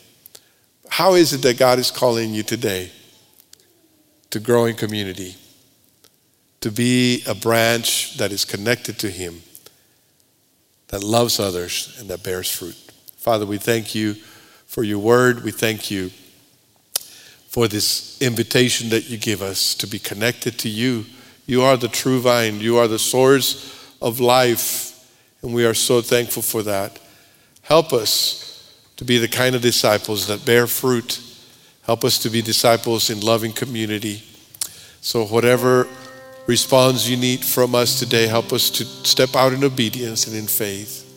How 0.88 1.14
is 1.14 1.32
it 1.32 1.40
that 1.42 1.56
God 1.56 1.78
is 1.78 1.90
calling 1.90 2.34
you 2.34 2.42
today 2.42 2.90
to 4.30 4.40
grow 4.40 4.66
in 4.66 4.74
community, 4.74 5.36
to 6.60 6.70
be 6.70 7.22
a 7.26 7.34
branch 7.34 8.18
that 8.18 8.32
is 8.32 8.44
connected 8.44 8.98
to 8.98 9.10
Him, 9.10 9.40
that 10.88 11.02
loves 11.02 11.40
others, 11.40 11.96
and 11.98 12.10
that 12.10 12.22
bears 12.22 12.50
fruit? 12.50 12.76
Father, 13.16 13.46
we 13.46 13.56
thank 13.56 13.94
you 13.94 14.14
for 14.66 14.82
your 14.82 14.98
word. 14.98 15.44
We 15.44 15.52
thank 15.52 15.90
you 15.90 16.10
for 17.46 17.68
this 17.68 18.20
invitation 18.20 18.88
that 18.88 19.08
you 19.08 19.16
give 19.16 19.42
us 19.42 19.74
to 19.76 19.86
be 19.86 19.98
connected 19.98 20.58
to 20.58 20.68
you. 20.68 21.06
You 21.46 21.62
are 21.62 21.76
the 21.76 21.88
true 21.88 22.20
vine, 22.20 22.60
you 22.60 22.78
are 22.78 22.88
the 22.88 22.98
source 22.98 23.94
of 24.00 24.18
life, 24.18 25.08
and 25.42 25.54
we 25.54 25.64
are 25.64 25.74
so 25.74 26.00
thankful 26.00 26.42
for 26.42 26.62
that. 26.64 26.98
Help 27.62 27.92
us 27.92 28.42
to 28.96 29.04
be 29.04 29.18
the 29.18 29.28
kind 29.28 29.54
of 29.54 29.62
disciples 29.62 30.26
that 30.26 30.44
bear 30.44 30.66
fruit. 30.66 31.20
Help 31.84 32.04
us 32.04 32.18
to 32.18 32.30
be 32.30 32.42
disciples 32.42 33.10
in 33.10 33.20
loving 33.20 33.52
community. 33.52 34.22
So, 35.00 35.24
whatever 35.24 35.88
response 36.46 37.08
you 37.08 37.16
need 37.16 37.44
from 37.44 37.74
us 37.74 37.98
today, 37.98 38.26
help 38.26 38.52
us 38.52 38.70
to 38.70 38.84
step 38.84 39.34
out 39.34 39.52
in 39.52 39.64
obedience 39.64 40.26
and 40.26 40.36
in 40.36 40.46
faith. 40.46 41.08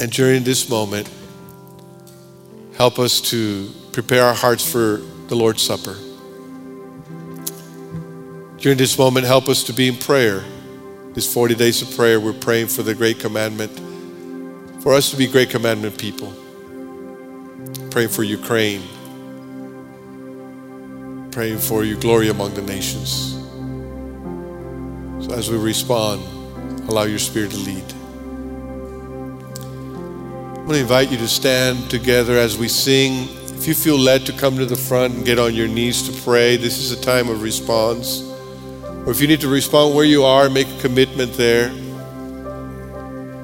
And 0.00 0.10
during 0.10 0.44
this 0.44 0.68
moment, 0.68 1.10
help 2.76 2.98
us 2.98 3.20
to 3.30 3.70
prepare 3.92 4.24
our 4.24 4.34
hearts 4.34 4.70
for 4.70 5.02
the 5.28 5.34
Lord's 5.34 5.62
Supper. 5.62 5.96
During 8.58 8.76
this 8.76 8.98
moment, 8.98 9.26
help 9.26 9.48
us 9.48 9.62
to 9.64 9.72
be 9.72 9.88
in 9.88 9.96
prayer. 9.96 10.42
These 11.14 11.32
40 11.32 11.54
days 11.54 11.82
of 11.82 11.94
prayer, 11.96 12.20
we're 12.20 12.32
praying 12.32 12.68
for 12.68 12.82
the 12.82 12.94
great 12.94 13.18
commandment 13.18 13.89
for 14.80 14.94
us 14.94 15.10
to 15.10 15.16
be 15.16 15.26
great 15.26 15.50
commandment 15.50 15.98
people. 15.98 16.32
Praying 17.90 18.08
for 18.08 18.22
Ukraine. 18.22 18.82
Praying 21.30 21.58
for 21.58 21.84
your 21.84 21.98
glory 22.00 22.28
among 22.28 22.54
the 22.54 22.62
nations. 22.62 23.36
So 25.24 25.34
as 25.34 25.50
we 25.50 25.58
respond, 25.58 26.22
allow 26.88 27.02
your 27.02 27.18
spirit 27.18 27.50
to 27.50 27.58
lead. 27.58 27.84
I'm 30.56 30.66
going 30.66 30.76
to 30.76 30.80
invite 30.80 31.10
you 31.10 31.18
to 31.18 31.28
stand 31.28 31.90
together 31.90 32.38
as 32.38 32.56
we 32.56 32.68
sing. 32.68 33.28
If 33.58 33.66
you 33.66 33.74
feel 33.74 33.98
led 33.98 34.24
to 34.26 34.32
come 34.32 34.56
to 34.56 34.64
the 34.64 34.76
front 34.76 35.14
and 35.14 35.26
get 35.26 35.38
on 35.38 35.54
your 35.54 35.68
knees 35.68 36.08
to 36.08 36.22
pray, 36.22 36.56
this 36.56 36.78
is 36.78 36.90
a 36.92 37.00
time 37.02 37.28
of 37.28 37.42
response. 37.42 38.22
Or 39.04 39.10
if 39.10 39.20
you 39.20 39.28
need 39.28 39.40
to 39.42 39.48
respond 39.48 39.94
where 39.94 40.06
you 40.06 40.24
are, 40.24 40.48
make 40.48 40.68
a 40.68 40.80
commitment 40.80 41.34
there. 41.34 41.70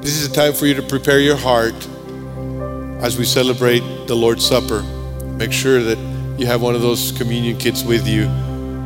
This 0.07 0.19
is 0.19 0.31
a 0.31 0.33
time 0.33 0.52
for 0.52 0.67
you 0.67 0.75
to 0.75 0.83
prepare 0.83 1.19
your 1.19 1.35
heart 1.35 1.75
as 3.02 3.19
we 3.19 3.25
celebrate 3.25 3.81
the 4.07 4.15
Lord's 4.15 4.46
Supper. 4.46 4.83
Make 5.37 5.50
sure 5.50 5.83
that 5.83 5.98
you 6.38 6.46
have 6.46 6.63
one 6.63 6.77
of 6.77 6.81
those 6.81 7.11
communion 7.11 7.59
kits 7.59 7.83
with 7.83 8.07
you 8.07 8.27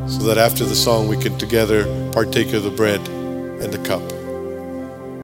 so 0.09 0.25
that 0.25 0.39
after 0.39 0.65
the 0.65 0.75
song 0.75 1.09
we 1.09 1.19
can 1.19 1.37
together 1.37 1.85
partake 2.13 2.55
of 2.55 2.63
the 2.63 2.71
bread 2.71 3.07
and 3.07 3.71
the 3.71 3.87
cup. 3.87 4.01